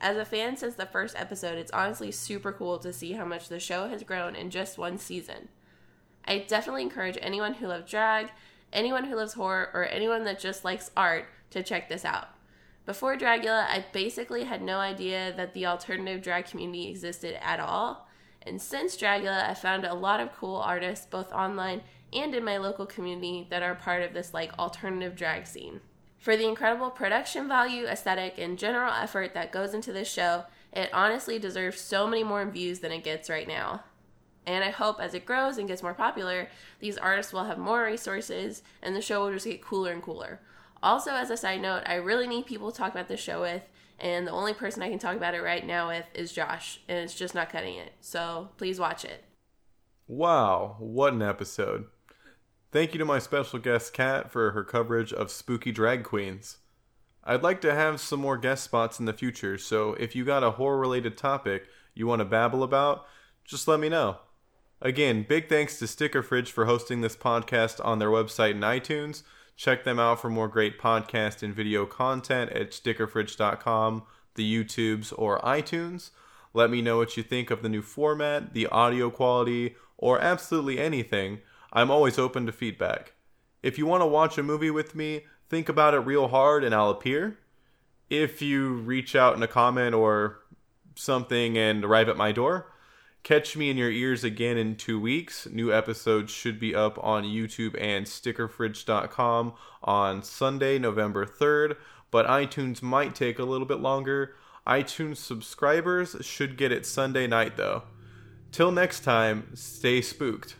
As 0.00 0.16
a 0.16 0.24
fan 0.24 0.56
since 0.56 0.76
the 0.76 0.86
first 0.86 1.16
episode, 1.18 1.58
it's 1.58 1.72
honestly 1.72 2.12
super 2.12 2.52
cool 2.52 2.78
to 2.78 2.92
see 2.92 3.12
how 3.12 3.24
much 3.24 3.48
the 3.48 3.58
show 3.58 3.88
has 3.88 4.04
grown 4.04 4.36
in 4.36 4.50
just 4.50 4.78
one 4.78 4.96
season. 4.96 5.48
I 6.24 6.38
definitely 6.46 6.82
encourage 6.82 7.18
anyone 7.20 7.54
who 7.54 7.66
loves 7.66 7.90
drag, 7.90 8.30
anyone 8.72 9.04
who 9.04 9.16
loves 9.16 9.32
horror, 9.32 9.70
or 9.74 9.86
anyone 9.86 10.24
that 10.24 10.38
just 10.38 10.64
likes 10.64 10.90
art 10.96 11.26
to 11.50 11.62
check 11.62 11.88
this 11.88 12.04
out. 12.04 12.28
Before 12.86 13.16
Dragula, 13.16 13.66
I 13.66 13.84
basically 13.92 14.44
had 14.44 14.62
no 14.62 14.78
idea 14.78 15.32
that 15.36 15.52
the 15.52 15.66
alternative 15.66 16.22
drag 16.22 16.46
community 16.46 16.88
existed 16.88 17.36
at 17.42 17.60
all. 17.60 18.08
And 18.42 18.62
since 18.62 18.96
Dragula, 18.96 19.48
I 19.48 19.54
found 19.54 19.84
a 19.84 19.94
lot 19.94 20.20
of 20.20 20.34
cool 20.34 20.56
artists 20.56 21.06
both 21.06 21.32
online 21.32 21.82
and 22.12 22.34
in 22.34 22.44
my 22.44 22.56
local 22.56 22.86
community 22.86 23.46
that 23.50 23.62
are 23.62 23.74
part 23.74 24.02
of 24.02 24.14
this 24.14 24.32
like 24.32 24.58
alternative 24.58 25.16
drag 25.16 25.46
scene. 25.46 25.80
For 26.18 26.36
the 26.36 26.48
incredible 26.48 26.90
production 26.90 27.46
value, 27.48 27.86
aesthetic, 27.86 28.38
and 28.38 28.58
general 28.58 28.92
effort 28.92 29.34
that 29.34 29.52
goes 29.52 29.72
into 29.72 29.92
this 29.92 30.12
show, 30.12 30.44
it 30.72 30.90
honestly 30.92 31.38
deserves 31.38 31.80
so 31.80 32.06
many 32.06 32.24
more 32.24 32.44
views 32.44 32.80
than 32.80 32.92
it 32.92 33.04
gets 33.04 33.30
right 33.30 33.46
now. 33.46 33.84
And 34.44 34.64
I 34.64 34.70
hope 34.70 35.00
as 35.00 35.14
it 35.14 35.26
grows 35.26 35.58
and 35.58 35.68
gets 35.68 35.82
more 35.82 35.94
popular, 35.94 36.48
these 36.80 36.98
artists 36.98 37.32
will 37.32 37.44
have 37.44 37.58
more 37.58 37.84
resources 37.84 38.62
and 38.82 38.96
the 38.96 39.02
show 39.02 39.24
will 39.24 39.32
just 39.32 39.46
get 39.46 39.62
cooler 39.62 39.92
and 39.92 40.02
cooler. 40.02 40.40
Also, 40.82 41.12
as 41.12 41.30
a 41.30 41.36
side 41.36 41.60
note, 41.60 41.82
I 41.86 41.94
really 41.94 42.26
need 42.26 42.46
people 42.46 42.72
to 42.72 42.76
talk 42.76 42.92
about 42.92 43.08
this 43.08 43.20
show 43.20 43.40
with, 43.40 43.62
and 43.98 44.26
the 44.26 44.32
only 44.32 44.54
person 44.54 44.82
I 44.82 44.90
can 44.90 44.98
talk 44.98 45.16
about 45.16 45.34
it 45.34 45.42
right 45.42 45.66
now 45.66 45.88
with 45.88 46.06
is 46.14 46.32
Josh, 46.32 46.80
and 46.88 46.98
it's 46.98 47.14
just 47.14 47.34
not 47.34 47.50
cutting 47.50 47.76
it. 47.76 47.92
So 48.00 48.50
please 48.56 48.78
watch 48.78 49.04
it. 49.04 49.24
Wow, 50.06 50.76
what 50.78 51.12
an 51.12 51.22
episode. 51.22 51.86
Thank 52.70 52.92
you 52.92 52.98
to 52.98 53.04
my 53.04 53.18
special 53.18 53.58
guest, 53.58 53.94
Kat, 53.94 54.30
for 54.30 54.50
her 54.50 54.62
coverage 54.62 55.12
of 55.12 55.30
spooky 55.30 55.72
drag 55.72 56.04
queens. 56.04 56.58
I'd 57.24 57.42
like 57.42 57.62
to 57.62 57.74
have 57.74 58.00
some 58.00 58.20
more 58.20 58.36
guest 58.36 58.64
spots 58.64 59.00
in 59.00 59.06
the 59.06 59.12
future, 59.12 59.56
so 59.56 59.94
if 59.94 60.14
you 60.14 60.24
got 60.24 60.44
a 60.44 60.52
horror 60.52 60.78
related 60.78 61.16
topic 61.16 61.66
you 61.94 62.06
want 62.06 62.20
to 62.20 62.26
babble 62.26 62.62
about, 62.62 63.06
just 63.44 63.68
let 63.68 63.80
me 63.80 63.88
know. 63.88 64.18
Again, 64.80 65.26
big 65.28 65.48
thanks 65.48 65.78
to 65.78 65.86
Sticker 65.86 66.22
Fridge 66.22 66.52
for 66.52 66.66
hosting 66.66 67.00
this 67.00 67.16
podcast 67.16 67.84
on 67.84 67.98
their 67.98 68.10
website 68.10 68.52
and 68.52 68.62
iTunes. 68.62 69.22
Check 69.56 69.84
them 69.84 69.98
out 69.98 70.20
for 70.20 70.30
more 70.30 70.46
great 70.46 70.78
podcast 70.78 71.42
and 71.42 71.54
video 71.54 71.84
content 71.84 72.52
at 72.52 72.70
stickerfridge.com, 72.70 74.04
the 74.36 74.64
YouTubes, 74.64 75.12
or 75.16 75.40
iTunes. 75.40 76.10
Let 76.54 76.70
me 76.70 76.80
know 76.80 76.98
what 76.98 77.16
you 77.16 77.22
think 77.22 77.50
of 77.50 77.62
the 77.62 77.68
new 77.68 77.82
format, 77.82 78.52
the 78.52 78.68
audio 78.68 79.10
quality, 79.10 79.74
or 79.96 80.20
absolutely 80.20 80.78
anything. 80.78 81.40
I'm 81.72 81.90
always 81.90 82.18
open 82.18 82.46
to 82.46 82.52
feedback. 82.52 83.12
If 83.62 83.78
you 83.78 83.86
want 83.86 84.02
to 84.02 84.06
watch 84.06 84.38
a 84.38 84.42
movie 84.42 84.70
with 84.70 84.94
me, 84.94 85.26
think 85.48 85.68
about 85.68 85.94
it 85.94 85.98
real 85.98 86.28
hard 86.28 86.64
and 86.64 86.74
I'll 86.74 86.90
appear. 86.90 87.38
If 88.08 88.40
you 88.40 88.74
reach 88.74 89.14
out 89.14 89.36
in 89.36 89.42
a 89.42 89.48
comment 89.48 89.94
or 89.94 90.40
something 90.94 91.58
and 91.58 91.84
arrive 91.84 92.08
at 92.08 92.16
my 92.16 92.32
door, 92.32 92.72
catch 93.22 93.56
me 93.56 93.68
in 93.68 93.76
your 93.76 93.90
ears 93.90 94.24
again 94.24 94.56
in 94.56 94.76
two 94.76 94.98
weeks. 94.98 95.46
New 95.50 95.72
episodes 95.72 96.32
should 96.32 96.58
be 96.58 96.74
up 96.74 96.98
on 97.04 97.24
YouTube 97.24 97.80
and 97.80 98.06
stickerfridge.com 98.06 99.52
on 99.82 100.22
Sunday, 100.22 100.78
November 100.78 101.26
3rd, 101.26 101.76
but 102.10 102.26
iTunes 102.26 102.80
might 102.80 103.14
take 103.14 103.38
a 103.38 103.44
little 103.44 103.66
bit 103.66 103.80
longer. 103.80 104.34
iTunes 104.66 105.18
subscribers 105.18 106.16
should 106.20 106.56
get 106.56 106.72
it 106.72 106.86
Sunday 106.86 107.26
night 107.26 107.56
though. 107.56 107.82
Till 108.50 108.72
next 108.72 109.00
time, 109.00 109.50
stay 109.54 110.00
spooked. 110.00 110.56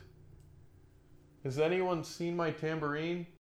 Has 1.49 1.59
anyone 1.59 2.05
seen 2.05 2.37
my 2.37 2.51
tambourine? 2.51 3.27